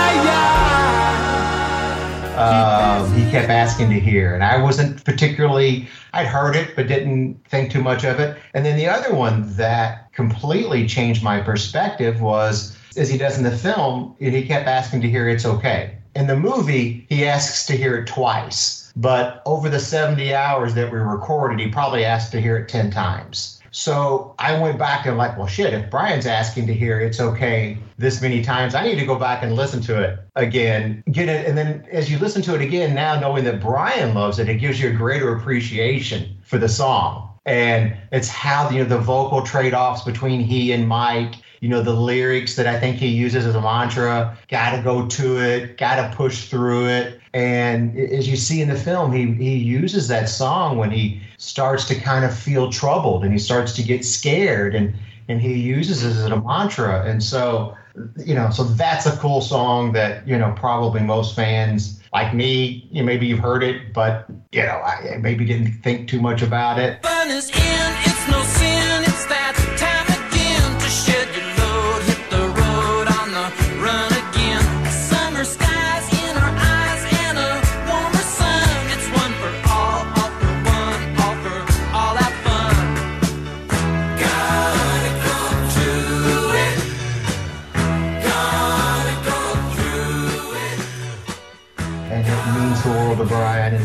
[2.43, 4.33] Um, he kept asking to hear.
[4.33, 8.37] And I wasn't particularly, I'd heard it, but didn't think too much of it.
[8.53, 13.43] And then the other one that completely changed my perspective was, as he does in
[13.43, 15.97] the film, he kept asking to hear It's Okay.
[16.15, 18.91] In the movie, he asks to hear it twice.
[18.95, 22.91] But over the 70 hours that we recorded, he probably asked to hear it 10
[22.91, 23.59] times.
[23.73, 27.79] So I went back and like, well, shit, if Brian's asking to hear it's okay
[27.97, 31.47] this many times, I need to go back and listen to it again, get it.
[31.47, 34.59] And then as you listen to it again, now knowing that Brian loves it, it
[34.59, 37.31] gives you a greater appreciation for the song.
[37.45, 41.93] And it's how you know the vocal trade-offs between he and Mike, you know, the
[41.93, 46.49] lyrics that I think he uses as a mantra, gotta go to it, gotta push
[46.49, 47.21] through it.
[47.33, 51.85] And as you see in the film, he he uses that song when he starts
[51.85, 54.93] to kind of feel troubled and he starts to get scared and
[55.29, 57.05] and he uses it as a mantra.
[57.05, 57.77] And so,
[58.17, 62.89] you know, so that's a cool song that, you know, probably most fans like me,
[62.91, 66.41] you know, maybe you've heard it, but you know, I maybe didn't think too much
[66.41, 67.01] about it.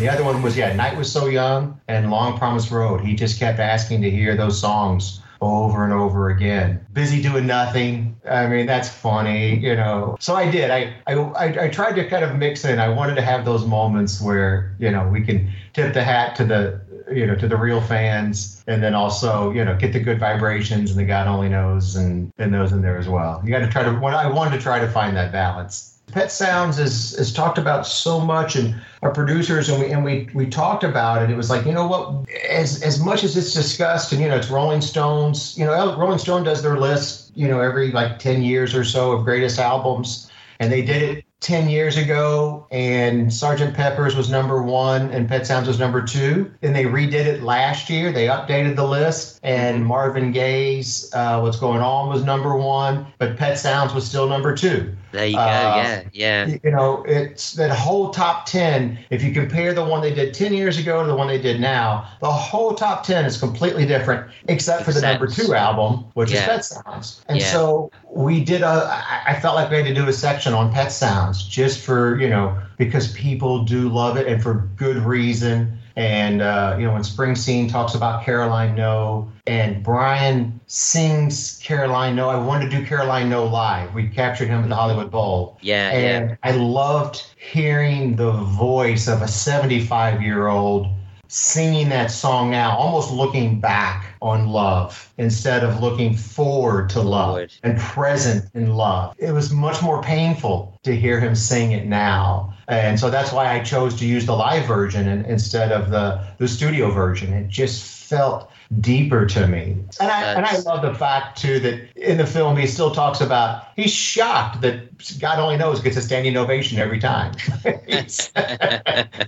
[0.09, 3.03] The other one was, yeah, Night Was So Young and Long Promised Road.
[3.03, 6.85] He just kept asking to hear those songs over and over again.
[6.95, 8.17] Busy doing nothing.
[8.27, 10.17] I mean, that's funny, you know.
[10.19, 10.71] So I did.
[10.71, 12.79] I, I, I, tried to kind of mix in.
[12.79, 16.45] I wanted to have those moments where, you know, we can tip the hat to
[16.47, 16.81] the,
[17.13, 20.91] you know, to the real fans and then also, you know, get the good vibrations
[20.91, 23.43] and the God only knows and, and those in there as well.
[23.45, 25.98] You got to try to, what I wanted to try to find that balance.
[26.13, 30.29] Pet Sounds is is talked about so much, and our producers and we and we
[30.35, 31.31] we talked about it.
[31.31, 34.37] It was like you know what, as as much as it's discussed, and you know
[34.37, 35.57] it's Rolling Stones.
[35.59, 39.13] You know, Rolling Stone does their list, you know, every like ten years or so
[39.13, 44.61] of greatest albums, and they did it 10 years ago and Sergeant Pepper's was number
[44.61, 46.51] one and Pet Sounds was number two.
[46.61, 48.11] Then they redid it last year.
[48.11, 53.37] They updated the list and Marvin Gaye's uh, What's Going On was number one, but
[53.37, 54.97] Pet Sounds was still number two.
[55.11, 55.41] There you go.
[55.41, 56.57] Uh, yeah, yeah.
[56.63, 58.99] You know, it's that whole top 10.
[59.11, 61.61] If you compare the one they did 10 years ago to the one they did
[61.61, 66.31] now, the whole top 10 is completely different, except for the number two album, which
[66.31, 66.41] Yeah.
[66.41, 67.21] is Pet Sounds.
[67.29, 67.53] And Yeah.
[67.53, 69.03] so we did a.
[69.27, 72.29] I felt like we had to do a section on Pet Sounds just for, you
[72.29, 75.79] know, because people do love it and for good reason.
[75.99, 82.29] And, uh, you know, when Springsteen talks about Caroline No and Brian sings Caroline No,
[82.29, 83.93] I wanted to do Caroline No live.
[83.95, 85.59] We captured him at the Hollywood Bowl.
[85.61, 86.37] Yeah, And yeah.
[86.45, 90.87] I loved hearing the voice of a 75 year old
[91.29, 97.49] singing that song now, almost looking back on love instead of looking forward to love
[97.63, 99.15] and present in love.
[99.19, 102.55] It was much more painful to hear him sing it now.
[102.67, 106.49] And so that's why I chose to use the live version instead of the, the
[106.49, 107.33] studio version.
[107.33, 108.51] It just felt
[108.81, 109.77] deeper to me.
[110.01, 113.21] And I, and I love the fact, too, that in the film he still talks
[113.21, 117.35] about he's shocked that God only knows gets a standing ovation every time.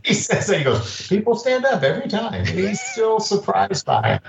[0.05, 2.45] He says that he goes, people stand up every time.
[2.45, 4.22] He's still surprised by it.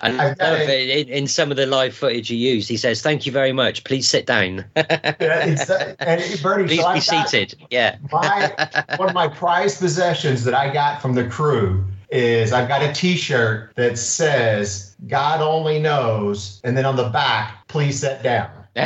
[0.00, 0.70] I I've got love it.
[0.70, 1.08] it.
[1.08, 3.82] In, in some of the live footage you used, he says, "Thank you very much.
[3.84, 4.64] Please sit down.
[4.76, 7.96] Yeah, uh, and Bernie, Please so be I've seated." Yeah.
[8.12, 12.82] my one of my prized possessions that I got from the crew is I've got
[12.82, 18.50] a T-shirt that says "God only knows," and then on the back, "Please sit down."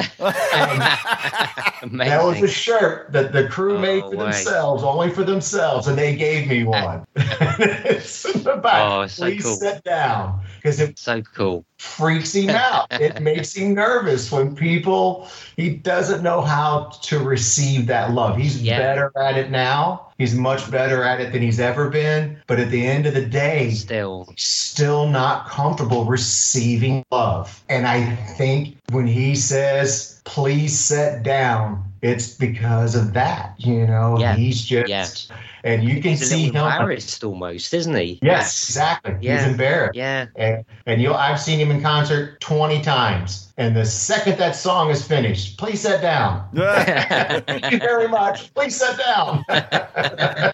[1.82, 6.14] That was a shirt that the crew made for themselves, only for themselves, and they
[6.14, 7.04] gave me one.
[7.16, 8.92] it's in the back.
[8.92, 9.56] Oh, so Please cool.
[9.56, 11.64] sit down because it so cool.
[11.78, 12.86] freaks him out.
[12.92, 18.36] it makes him nervous when people he doesn't know how to receive that love.
[18.36, 18.78] He's Yeah.
[18.78, 20.06] better at it now.
[20.18, 22.38] He's much better at it than he's ever been.
[22.46, 27.62] But at the end of the day, still still not comfortable receiving love.
[27.68, 33.54] And I think when he says, please sit down, it's because of that.
[33.58, 34.36] You know, Yeah.
[34.36, 35.36] he's just Yeah.
[35.64, 38.18] And you can He's see little him embarrassed almost, isn't he?
[38.22, 39.14] Yes, exactly.
[39.14, 39.48] He's Yeah.
[39.48, 39.94] embarrassed.
[39.94, 40.26] Yeah.
[40.36, 43.52] And, and you I've seen him in concert 20 times.
[43.58, 46.48] And the second that song is finished, please sit down.
[46.54, 48.52] Thank you very much.
[48.54, 49.44] Please sit down.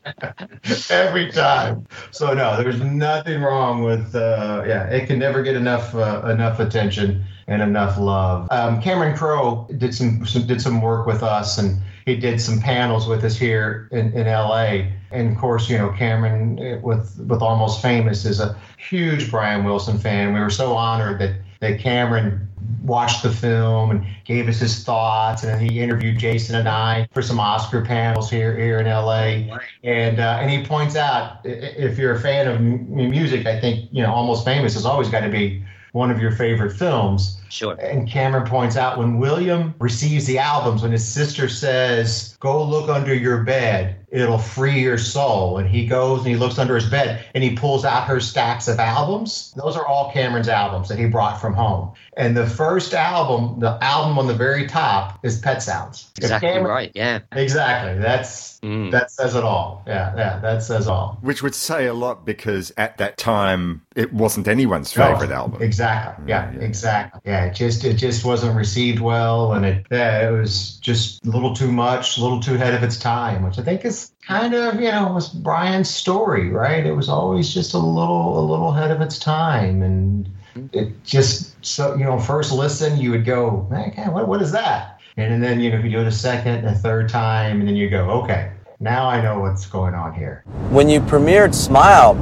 [0.91, 1.87] Every time.
[2.11, 6.61] So no, there's nothing wrong with uh yeah, it can never get enough uh, enough
[6.61, 8.47] attention and enough love.
[8.51, 12.61] Um, Cameron Crowe did some, some did some work with us and he did some
[12.61, 14.87] panels with us here in, in LA.
[15.11, 19.65] And of course, you know, Cameron eh, with with Almost Famous is a huge Brian
[19.65, 20.35] Wilson fan.
[20.35, 22.49] We were so honored that that Cameron
[22.83, 27.23] watched the film and gave us his thoughts, and he interviewed Jason and I for
[27.23, 29.57] some Oscar panels here here in LA.
[29.85, 34.03] And uh, and he points out if you're a fan of music, I think you
[34.03, 37.41] know Almost Famous has always got to be one of your favorite films.
[37.51, 37.75] Sure.
[37.75, 42.89] And Cameron points out when William receives the albums, when his sister says, Go look
[42.89, 45.59] under your bed, it'll free your soul.
[45.59, 48.69] And he goes and he looks under his bed and he pulls out her stacks
[48.69, 49.53] of albums.
[49.57, 51.93] Those are all Cameron's albums that he brought from home.
[52.17, 56.11] And the first album, the album on the very top, is Pet Sounds.
[56.19, 56.93] Exactly Cameron- right.
[56.95, 57.21] Yeah.
[57.33, 57.99] Exactly.
[58.01, 58.91] That's Mm.
[58.91, 59.85] that says it all.
[59.87, 61.17] Yeah, yeah, that says all.
[61.21, 65.63] Which would say a lot because at that time it wasn't anyone's No, favorite album.
[65.63, 66.25] Exactly.
[66.27, 67.21] Yeah, exactly.
[67.25, 71.31] Yeah, it just it just wasn't received well, and it yeah, it was just a
[71.31, 74.55] little too much, a little too ahead of its time, which I think is kind
[74.55, 76.85] of you know was Brian's story, right?
[76.85, 80.29] It was always just a little a little ahead of its time, and
[80.73, 85.01] it just so you know first listen you would go, man, what what is that?
[85.17, 87.77] And then you know if you do it a second, a third time, and then
[87.77, 90.45] you go, okay, now I know what's going on here.
[90.71, 92.15] When you premiered Smile,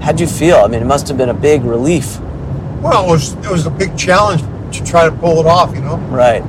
[0.00, 0.56] how'd you feel?
[0.56, 2.18] I mean, it must have been a big relief.
[2.80, 4.42] Well, it was it was a big challenge
[4.76, 5.96] to try to pull it off, you know.
[6.08, 6.42] Right.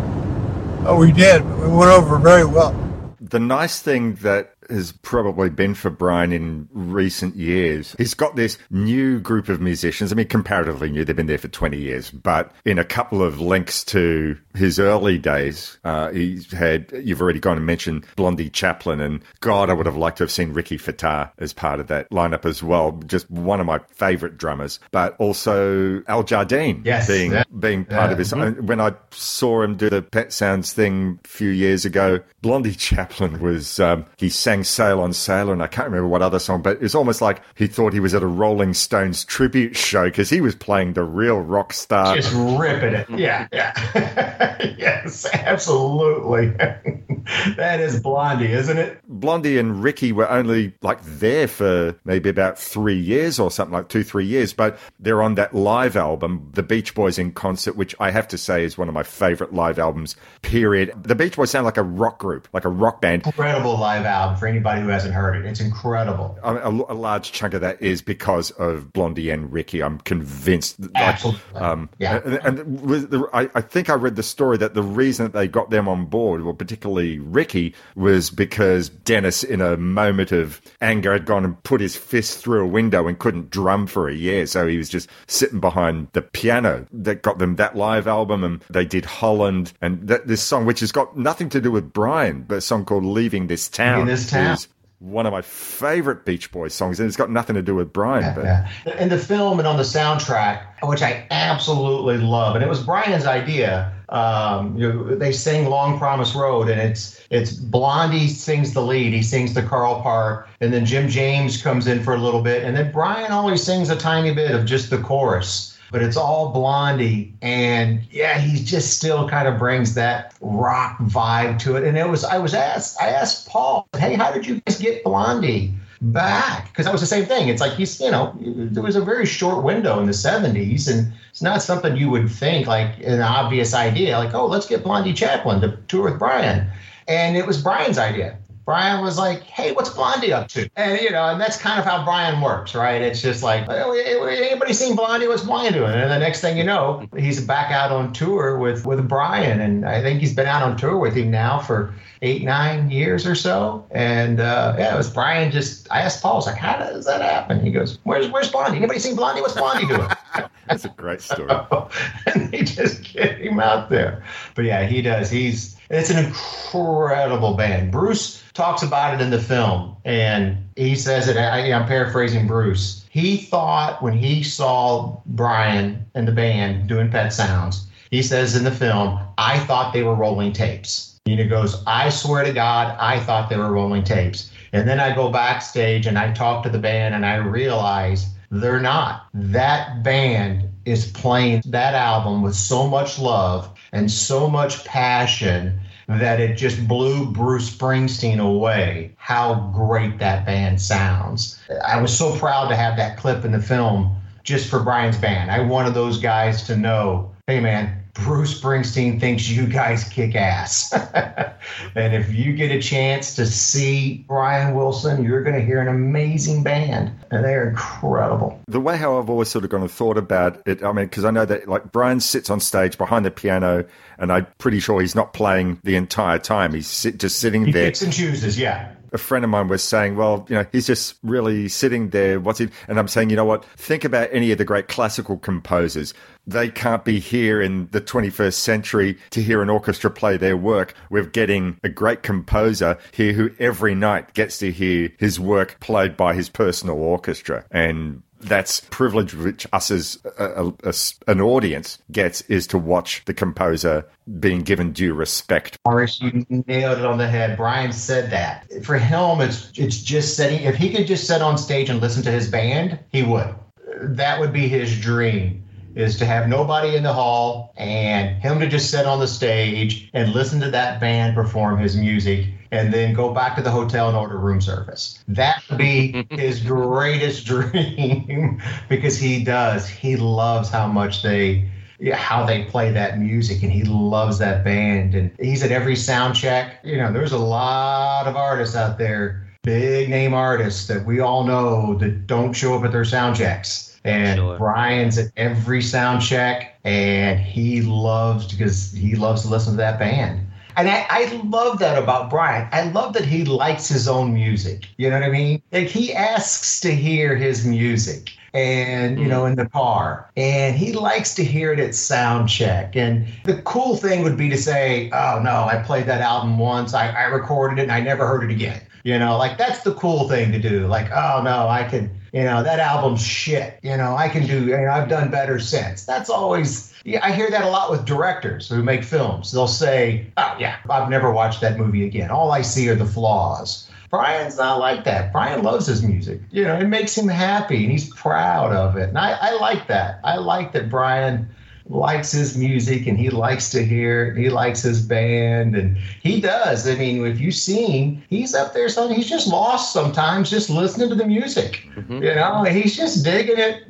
[0.86, 1.44] Oh, we did.
[1.60, 2.74] We went over very well.
[3.20, 8.58] The nice thing that has probably been for Brian in recent years, he's got this
[8.70, 10.12] new group of musicians.
[10.12, 13.40] I mean, comparatively new, they've been there for 20 years, but in a couple of
[13.42, 19.00] links to his early days, uh, he's had, you've already gone and mentioned Blondie Chaplin,
[19.00, 22.10] and God, I would have liked to have seen Ricky Fataar as part of that
[22.12, 22.92] lineup as well.
[23.06, 27.44] Just one of my favorite drummers, but also Al Jardine Yes, being, yeah.
[27.60, 28.12] being part Yeah.
[28.14, 28.32] of his.
[28.34, 28.62] Mhm.
[28.62, 33.40] When I saw him do the Pet Sounds thing a few years ago, Blondie Chaplin
[33.40, 36.82] was, um, he sang Sail on Sailor, and I can't remember what other song, but
[36.82, 40.42] it's almost like he thought he was at a Rolling Stones tribute show because he
[40.42, 42.16] was playing the real rock star.
[42.16, 43.08] Just ripping it.
[43.08, 43.20] Mm.
[43.20, 44.74] Yeah, yeah.
[44.78, 46.54] yes, absolutely.
[47.58, 49.00] that is Blondie, isn't it?
[49.08, 53.90] Blondie and Ricky were only like there for maybe about three years or something like
[53.90, 57.96] two, three years, but they're on that live album, The Beach Boys in Concert, which
[58.00, 60.92] I have to say is one of my favorite live albums, period.
[61.04, 63.26] The Beach Boys sound like a rock group, like a rock band.
[63.26, 65.46] Incredible live album for anybody who hasn't heard it.
[65.46, 66.38] It's incredible.
[66.44, 69.82] I mean, a, a large chunk of that is because of Blondie and Ricky.
[69.82, 70.80] I'm convinced.
[70.80, 71.42] Like, Absolutely.
[71.56, 72.22] Um, Yeah.
[72.24, 75.48] And, and the, I, I think I read the story that the reason that they
[75.48, 81.14] got them on board, well, particularly Ricky, was because Dennis, in a moment of anger,
[81.14, 84.46] had gone and put his fist through a window and couldn't drum for a year.
[84.48, 86.86] So he was just sitting behind the piano.
[86.92, 90.80] That got them that live album, and they did Holland and that, this song, which
[90.82, 94.08] has got nothing to do with Brian, but a song called "Leaving This Town." Leaving
[94.08, 94.54] This Town.
[94.54, 94.68] is
[95.00, 98.36] one of my favorite Beach Boys songs, and it's got nothing to do with Brian.
[98.36, 98.68] but Yeah.
[99.00, 103.26] In the film and on the soundtrack, which I absolutely love, and it was Brian's
[103.26, 103.92] idea.
[104.12, 109.14] Um, you know, they sing "Long Promise Road," and it's it's Blondie sings the lead.
[109.14, 112.64] He sings the Carl part, and then Jim James comes in for a little bit,
[112.64, 115.78] and then Brian always sings a tiny bit of just the chorus.
[115.92, 121.60] But it's all Blondie, and yeah, he just still kind of brings that rock vibe
[121.60, 121.84] to it.
[121.86, 125.04] And it was I was asked I asked Paul, hey, how did you guys get
[125.04, 125.74] Blondie?
[126.02, 127.48] Back because that was the same thing.
[127.48, 131.14] It's like he's, you know, there was a very short window in the 70s, and
[131.30, 135.14] it's not something you would think like an obvious idea, like, oh, let's get Blondie
[135.14, 136.68] Chaplin to tour with Brian.
[137.08, 138.38] And it was Brian's idea.
[138.66, 141.86] Brian was like, "Hey, what's Blondie up to?" And you know, and that's kind of
[141.86, 143.02] how Brian works, right?
[143.02, 145.28] It's just like, oh, anybody seen Blondie?
[145.28, 145.94] What's Blondie doing?
[145.94, 149.86] And the next thing you know, he's back out on tour with with Brian, and
[149.86, 153.36] I think he's been out on tour with him now for eight, nine years or
[153.36, 153.86] so.
[153.92, 155.52] And uh, yeah, it was Brian.
[155.52, 158.52] Just I asked Paul, I was like, "How does that happen?" He goes, "Where's Where's
[158.52, 158.78] Blondie?
[158.78, 159.42] Anybody seen Blondie?
[159.42, 160.08] What's Blondie doing?"
[160.68, 161.50] That's a great story.
[162.34, 164.24] and they just get him out there.
[164.56, 165.30] But yeah, he does.
[165.30, 167.92] He's it's an incredible band.
[167.92, 171.38] Bruce talks about it in the film, and he says it.
[171.38, 173.06] I, am paraphrasing Bruce.
[173.10, 178.64] He thought when he saw Brian and the band doing Pet Sounds, he says in
[178.64, 181.20] the film, I thought they were rolling tapes.
[181.26, 184.52] And he goes, I swear to God, I thought they were rolling tapes.
[184.74, 188.80] And then I go backstage and I talk to the band and I realize they're
[188.80, 189.28] not.
[189.34, 196.40] That band is playing that album with so much love and so much passion that
[196.40, 201.60] it just blew Bruce Springsteen away how great that band sounds.
[201.86, 205.52] I was so proud to have that clip in the film just for Brian's band.
[205.52, 210.92] I wanted those guys to know, hey man, Bruce Springsteen thinks you guys kick ass.
[211.96, 215.88] and if you get a chance to see Brian Wilson, you're going to hear an
[215.88, 217.12] amazing band.
[217.32, 218.60] And they're incredible.
[218.68, 221.26] The way how I've always sort of gone and thought about it, I mean, because
[221.26, 223.86] I know that like Brian sits on stage behind the piano,
[224.18, 226.74] and I'm pretty sure he's not playing the entire time.
[226.74, 227.84] He's sit, just sitting he there.
[227.84, 230.88] He picks and chooses, yeah a friend of mine was saying, well, you know, he's
[230.88, 232.40] just really sitting there.
[232.40, 232.70] What's he?
[232.88, 233.66] And I'm saying, you know what?
[233.66, 236.14] Think about any of the great classical composers.
[236.48, 240.94] They can't be here in the 21st century to hear an orchestra play their work.
[241.10, 246.18] We're getting a great composer here who every night gets to hear his work played
[246.18, 247.66] by his personal orchestra.
[247.70, 250.94] And that's privilege which us as a, a,
[251.28, 254.06] an audience gets is to watch the composer
[254.40, 255.78] being given due respect.
[255.86, 257.58] Horace, you nailed it on the head.
[257.58, 258.68] Brian said that.
[258.84, 260.62] For him, it's it's just setting.
[260.62, 263.54] If he could just sit on stage and listen to his band, he would.
[264.02, 265.64] That would be his dream
[265.96, 270.10] is to have nobody in the hall and him to just sit on the stage
[270.14, 274.08] and listen to that band perform his music and then go back to the hotel
[274.08, 275.24] and order room service.
[275.28, 279.88] That would be his greatest dream because he does.
[279.88, 281.70] He loves how much they
[282.14, 286.36] how they play that music and he loves that band and he's at every sound
[286.36, 286.80] check.
[286.84, 291.44] You know, there's a lot of artists out there, big name artists that we all
[291.44, 294.58] know that don't show up at their sound checks and sure.
[294.58, 300.00] Brian's at every sound check, and he loves because he loves to listen to that
[300.00, 300.48] band.
[300.76, 302.68] And I, I, love that about Brian.
[302.72, 304.88] I love that he likes his own music.
[304.98, 305.62] You know what I mean?
[305.72, 309.30] Like he asks to hear his music and you mm.
[309.30, 313.62] know in the car and he likes to hear it at sound check and the
[313.62, 317.24] cool thing would be to say oh no i played that album once i, I
[317.28, 320.52] recorded it and i never heard it again you know like that's the cool thing
[320.52, 323.80] to do like oh no i could you know, that album's shit.
[323.82, 326.06] You know, I can do, you know, I've done better since.
[326.06, 329.52] That's always, yeah, I hear that a lot with directors who make films.
[329.52, 332.32] They'll say, oh, yeah, I've never watched that movie again.
[332.32, 333.90] All I see are the flaws.
[334.10, 335.32] Brian's not like that.
[335.32, 336.42] Brian loves his music.
[336.52, 339.10] You know, it makes him happy and he's proud of it.
[339.10, 340.20] And I, I like that.
[340.24, 341.50] I like that Brian
[341.92, 346.88] likes his music and he likes to hear he likes his band and he does.
[346.88, 350.70] I mean if you see him he's up there so he's just lost sometimes just
[350.70, 351.88] listening to the music.
[351.96, 352.24] Mm-hmm.
[352.24, 353.84] you know he's just digging it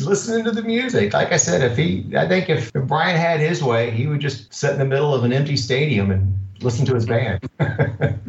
[0.00, 1.12] listening to the music.
[1.12, 4.20] Like i said if he i think if, if brian had his way he would
[4.20, 7.40] just sit in the middle of an empty stadium and listen to his band.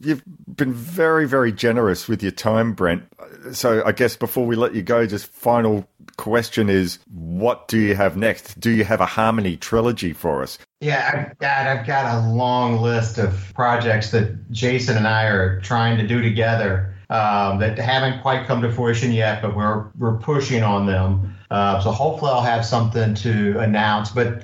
[0.00, 0.22] You've
[0.56, 3.04] been very, very generous with your time, Brent.
[3.52, 5.86] So I guess before we let you go, just final
[6.16, 8.58] question is what do you have next?
[8.60, 10.58] Do you have a harmony trilogy for us?
[10.80, 15.60] Yeah, I've got I've got a long list of projects that Jason and I are
[15.60, 20.16] trying to do together um, that haven't quite come to fruition yet, but we're we're
[20.16, 21.36] pushing on them.
[21.50, 24.10] Uh, so hopefully I'll have something to announce.
[24.10, 24.42] But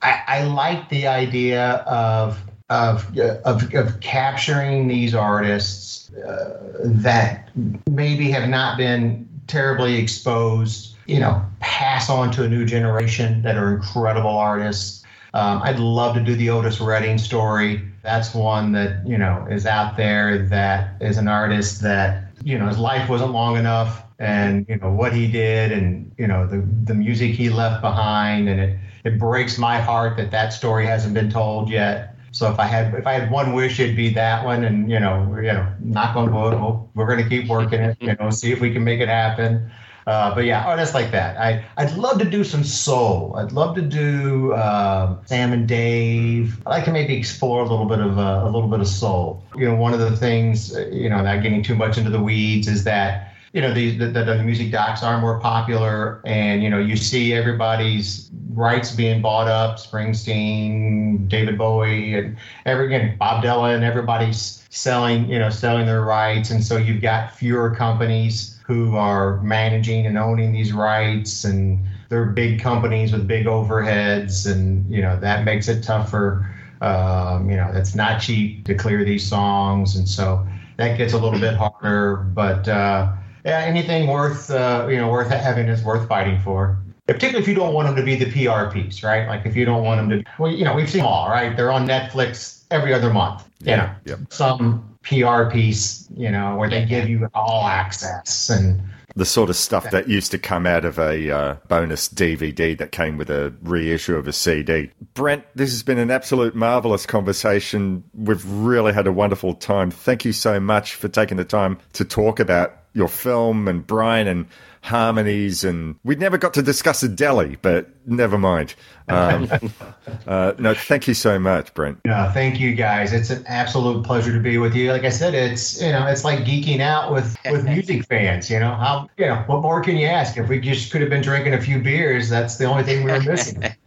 [0.00, 7.50] I, I like the idea of of, of, of capturing these artists uh, that
[7.90, 13.56] maybe have not been terribly exposed, you know, pass on to a new generation that
[13.56, 15.04] are incredible artists.
[15.34, 17.82] Um, I'd love to do the Otis Redding story.
[18.02, 22.68] That's one that, you know, is out there that is an artist that, you know,
[22.68, 26.58] his life wasn't long enough and, you know, what he did and, you know, the,
[26.84, 28.48] the music he left behind.
[28.48, 32.58] And it, it breaks my heart that that story hasn't been told yet So if
[32.58, 34.64] I had if I had one wish, it'd be that one.
[34.64, 36.54] And you know, you know, knock on wood,
[36.94, 37.96] we're going to keep working it.
[38.00, 39.70] You know, see if we can make it happen.
[40.06, 41.38] Uh, but yeah, artists like that.
[41.38, 43.34] I I'd love to do some soul.
[43.36, 46.60] I'd love to do uh, Sam and Dave.
[46.66, 49.42] I like to maybe explore a little bit of uh, a little bit of soul.
[49.56, 52.68] You know, one of the things, you know, not getting too much into the weeds,
[52.68, 56.78] is that you know the, the, the music docs are more popular and you know
[56.78, 62.36] you see everybody's rights being bought up springsteen david bowie and
[62.66, 67.32] every again bob dylan everybody's selling you know selling their rights and so you've got
[67.36, 71.78] fewer companies who are managing and owning these rights and
[72.08, 76.50] they're big companies with big overheads and you know that makes it tougher
[76.80, 80.46] um, you know it's not cheap to clear these songs and so
[80.76, 83.12] that gets a little bit harder but uh,
[83.44, 86.78] yeah, anything worth uh, you know worth having is worth fighting for.
[87.06, 89.28] Particularly if you don't want them to be the PR piece, right?
[89.28, 91.54] Like if you don't want them to, well, you know, we've seen them all, right?
[91.54, 93.46] They're on Netflix every other month.
[93.60, 94.16] You know, yeah.
[94.30, 98.80] some PR piece, you know, where they give you all access and
[99.16, 102.90] the sort of stuff that used to come out of a uh, bonus DVD that
[102.90, 104.90] came with a reissue of a CD.
[105.14, 108.02] Brent, this has been an absolute marvelous conversation.
[108.12, 109.90] We've really had a wonderful time.
[109.90, 114.26] Thank you so much for taking the time to talk about your film and Brian
[114.26, 114.46] and
[114.84, 118.74] harmonies and we never got to discuss a deli, but never mind.
[119.08, 119.48] Um,
[120.26, 122.00] uh, no, thank you so much, Brent.
[122.04, 123.12] Yeah, thank you guys.
[123.14, 124.92] It's an absolute pleasure to be with you.
[124.92, 128.50] Like I said, it's you know it's like geeking out with with music fans.
[128.50, 130.36] You know how you know what more can you ask?
[130.36, 133.12] If we just could have been drinking a few beers, that's the only thing we
[133.12, 133.62] were missing.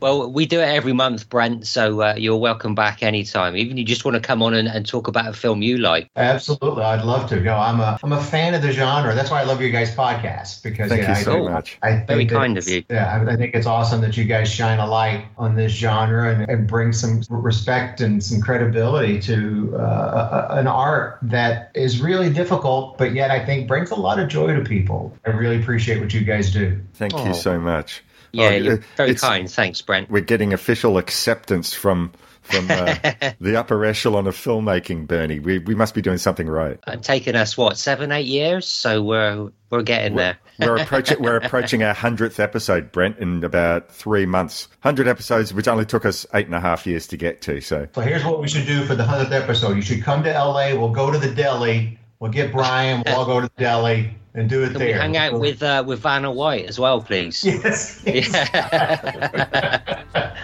[0.00, 1.66] well, we do it every month, Brent.
[1.66, 3.56] So uh, you're welcome back anytime.
[3.56, 5.78] Even if you just want to come on and, and, talk about a film you
[5.78, 6.10] like.
[6.16, 7.40] Absolutely, I'd love to.
[7.40, 9.14] No, I'm a I'm a fan of the genre.
[9.14, 11.78] That's why I love your guys' podcast because thank yeah, you I, so much.
[11.82, 12.82] I Very kind of you.
[12.90, 16.32] Yeah, I, I, think it's awesome that you guys shine a light on this genre
[16.32, 22.30] and, and bring some respect and some credibility to uh, an art that is really
[22.30, 25.16] difficult, but yet I think brings a lot of joy to people.
[25.26, 26.80] I really appreciate what you guys do.
[26.94, 27.26] Thank oh.
[27.26, 28.02] you so much.
[28.32, 29.50] Yeah, oh, you're very kind.
[29.50, 30.10] Thanks, Brent.
[30.10, 32.12] We're getting official acceptance from
[32.42, 32.96] from uh,
[33.40, 35.38] the upper echelon of filmmaking, Bernie.
[35.38, 36.78] We we must be doing something right.
[36.86, 40.68] It's taken us what seven, eight years, so we're we're getting we're, there.
[40.68, 44.68] we're approaching we're approaching our hundredth episode, Brent, in about three months.
[44.80, 47.60] Hundred episodes, which only took us eight and a half years to get to.
[47.60, 49.76] So, so here's what we should do for the hundredth episode.
[49.76, 50.76] You should come to L.A.
[50.76, 51.98] We'll go to the deli.
[52.18, 53.02] We'll get Brian.
[53.06, 54.86] We'll all go to the deli and do it Can there.
[54.88, 57.44] We hang out with uh, with Vanna White as well, please.
[57.50, 58.02] Yes.
[58.06, 58.42] Yeah.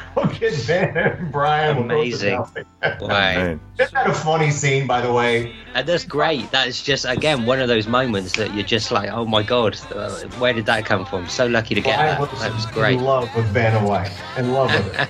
[0.16, 1.78] we'll get Vanna and Brian.
[1.78, 2.44] Amazing.
[2.82, 3.58] We'll wow.
[3.78, 5.54] Isn't that a funny scene, by the way?
[5.74, 6.50] And that's great.
[6.50, 10.10] That's just again one of those moments that you're just like, oh my god, uh,
[10.38, 11.28] where did that come from?
[11.28, 12.32] So lucky to get well, that.
[12.32, 12.98] Was that was great.
[12.98, 14.12] In love with Vanna White.
[14.36, 15.08] In love with it.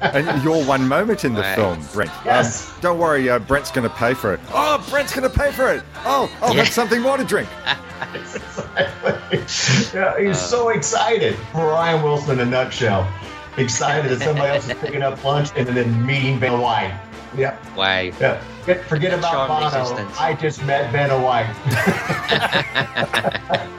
[0.00, 1.54] and your one moment in the right.
[1.54, 2.10] film, Brent.
[2.24, 2.68] Yes.
[2.68, 4.40] Um, don't worry, uh, Brent's going to pay for it.
[4.52, 5.82] Oh, Brent's going to pay for it.
[6.04, 6.64] Oh, I'll yeah.
[6.64, 7.48] have something more to drink.
[8.14, 9.38] Exactly.
[9.94, 11.36] Yeah, he's uh, so excited.
[11.52, 13.10] Brian Wilson in a nutshell.
[13.56, 16.98] Excited that somebody else is picking up lunch and then meeting Vanna White.
[17.36, 17.76] Yep.
[17.76, 18.00] Wow.
[18.00, 18.40] Yeah.
[18.88, 19.66] Forget about Bono.
[19.66, 20.16] Existence.
[20.18, 21.46] I just met Vanna White.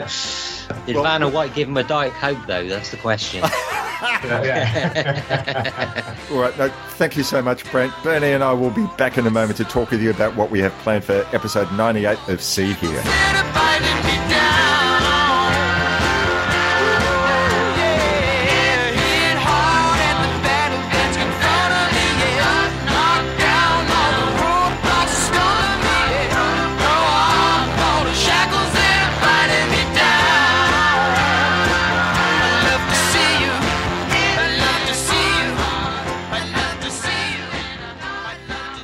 [0.85, 2.67] Did well, Vanna White give him a Diet Coke, though?
[2.67, 3.41] That's the question.
[4.23, 6.15] yeah.
[6.31, 6.57] All right.
[6.57, 7.93] No, thank you so much, Brent.
[8.03, 10.51] Bernie and I will be back in a moment to talk with you about what
[10.51, 13.03] we have planned for episode 98 of See Here.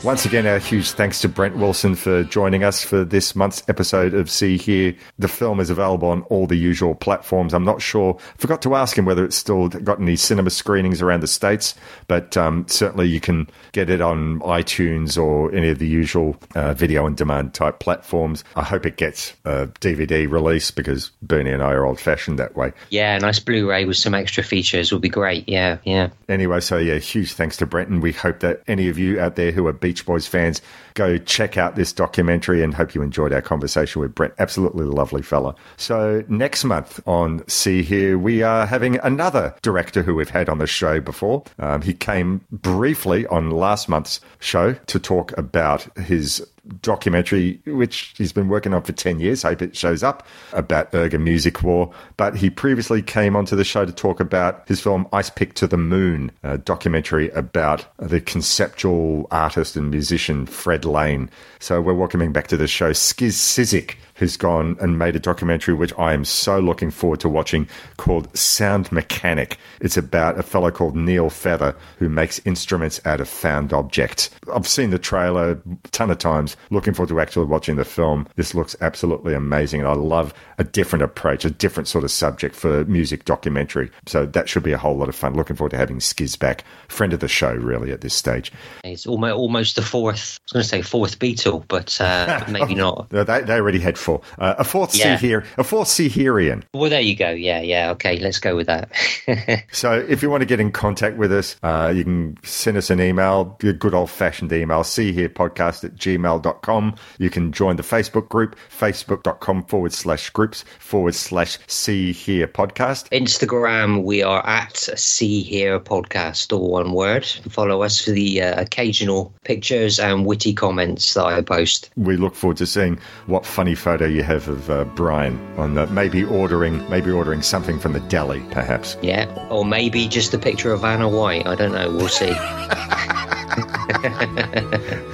[0.04, 4.14] Once again, our huge thanks to Brent Wilson for joining us for this month's episode
[4.14, 4.94] of See Here.
[5.18, 7.54] The film is available on all the usual platforms.
[7.54, 8.18] I'm not sure.
[8.38, 11.74] Forgot to ask him whether it's still got any cinema screenings around the states,
[12.10, 16.74] but um, certainly you can get it on iTunes or any of the usual uh,
[16.74, 18.44] video on demand type platforms.
[18.58, 22.58] I hope it gets a DVD release because Bernie and I are old fashioned that
[22.58, 22.74] way.
[22.90, 25.48] Yeah, nice Blu-ray with some extra features would be great.
[25.48, 26.10] Yeah, yeah.
[26.28, 29.38] Anyway, so yeah, huge thanks to Brent, and we hope that any of you out
[29.38, 30.60] there who are beach Beach Boys fans,
[30.96, 34.34] go check out this documentary and hope you enjoyed our conversation with Brett.
[34.40, 35.54] Absolutely lovely fella.
[35.78, 40.58] So, next month on See Here, we are having another director who we've had on
[40.58, 41.44] the show before.
[41.60, 46.44] Um, he came briefly on last month's show to talk about his
[46.82, 49.44] documentary, which he's been working on for 10 years.
[49.44, 51.92] Hope it shows up about Erga Music War.
[52.18, 55.68] But he previously came onto the show to talk about his film Ice Pick to
[55.68, 61.30] the Moon, a documentary about the conceptual artist and musician Fred Lane.
[61.60, 65.74] So we're welcoming back to the show Skizz Cyzyk, who's gone and made a documentary
[65.74, 67.68] which I am so looking forward to watching
[67.98, 69.58] called Sound Mechanic.
[69.82, 74.30] It's about a fellow called Neil Feather who makes instruments out of found objects.
[74.54, 78.26] I've seen the trailer a ton of times, looking forward to actually watching the film.
[78.38, 82.56] This looks absolutely amazing, and I love a different approach, a different sort of subject
[82.56, 83.92] for music documentary.
[84.06, 85.36] So that should be a whole lot of fun.
[85.36, 88.54] Looking forward to having Skizz back, friend of the show, really, at this stage.
[88.86, 90.40] It's almost almost the fourth.
[90.40, 93.12] I was going to say fourth Beatle, but uh, maybe not.
[93.12, 94.13] No, they, they already had four.
[94.38, 95.18] Uh, a fourth Yeah.
[95.18, 96.64] sea here, a fourth C Seaherian.
[96.74, 97.30] Well, there you go.
[97.30, 97.92] Yeah, yeah.
[97.92, 98.90] Okay, let's go with that.
[99.72, 102.90] So if you want to get in contact with us, uh, you can send us
[102.90, 106.96] an email, your good old fashioned email, see here podcast at gmail.com.
[107.18, 113.10] You can join the Facebook group, facebook.com forward slash groups forward slash see here podcast.
[113.10, 117.26] Instagram, we are at See Here Podcast, all one word.
[117.50, 121.90] Follow us for the uh, occasional pictures and witty comments that I post.
[121.96, 125.86] We look forward to seeing what funny photo you have of uh, Brian on the,
[125.88, 128.98] maybe ordering, maybe ordering something from the deli, perhaps.
[129.04, 131.46] Yeah, or maybe just a picture of Vanna White.
[131.46, 131.92] I don't know.
[131.92, 132.34] We'll see.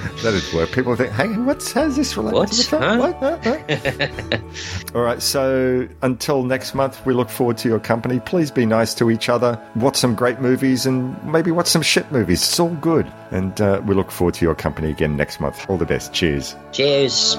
[0.22, 2.52] That is where people think, hey, what's how's this related What?
[2.52, 2.82] to the film?
[2.82, 2.98] Huh?
[2.98, 3.16] What?
[3.42, 4.36] Huh?
[4.36, 4.38] Huh?
[4.94, 8.20] All right, so until next month, we look forward to your company.
[8.20, 9.58] Please be nice to each other.
[9.76, 12.42] Watch some great movies and maybe watch some shit movies.
[12.42, 13.10] It's all good.
[13.30, 15.64] And uh, we look forward to your company again next month.
[15.70, 16.12] All the best.
[16.12, 16.54] Cheers.
[16.72, 17.38] Cheers.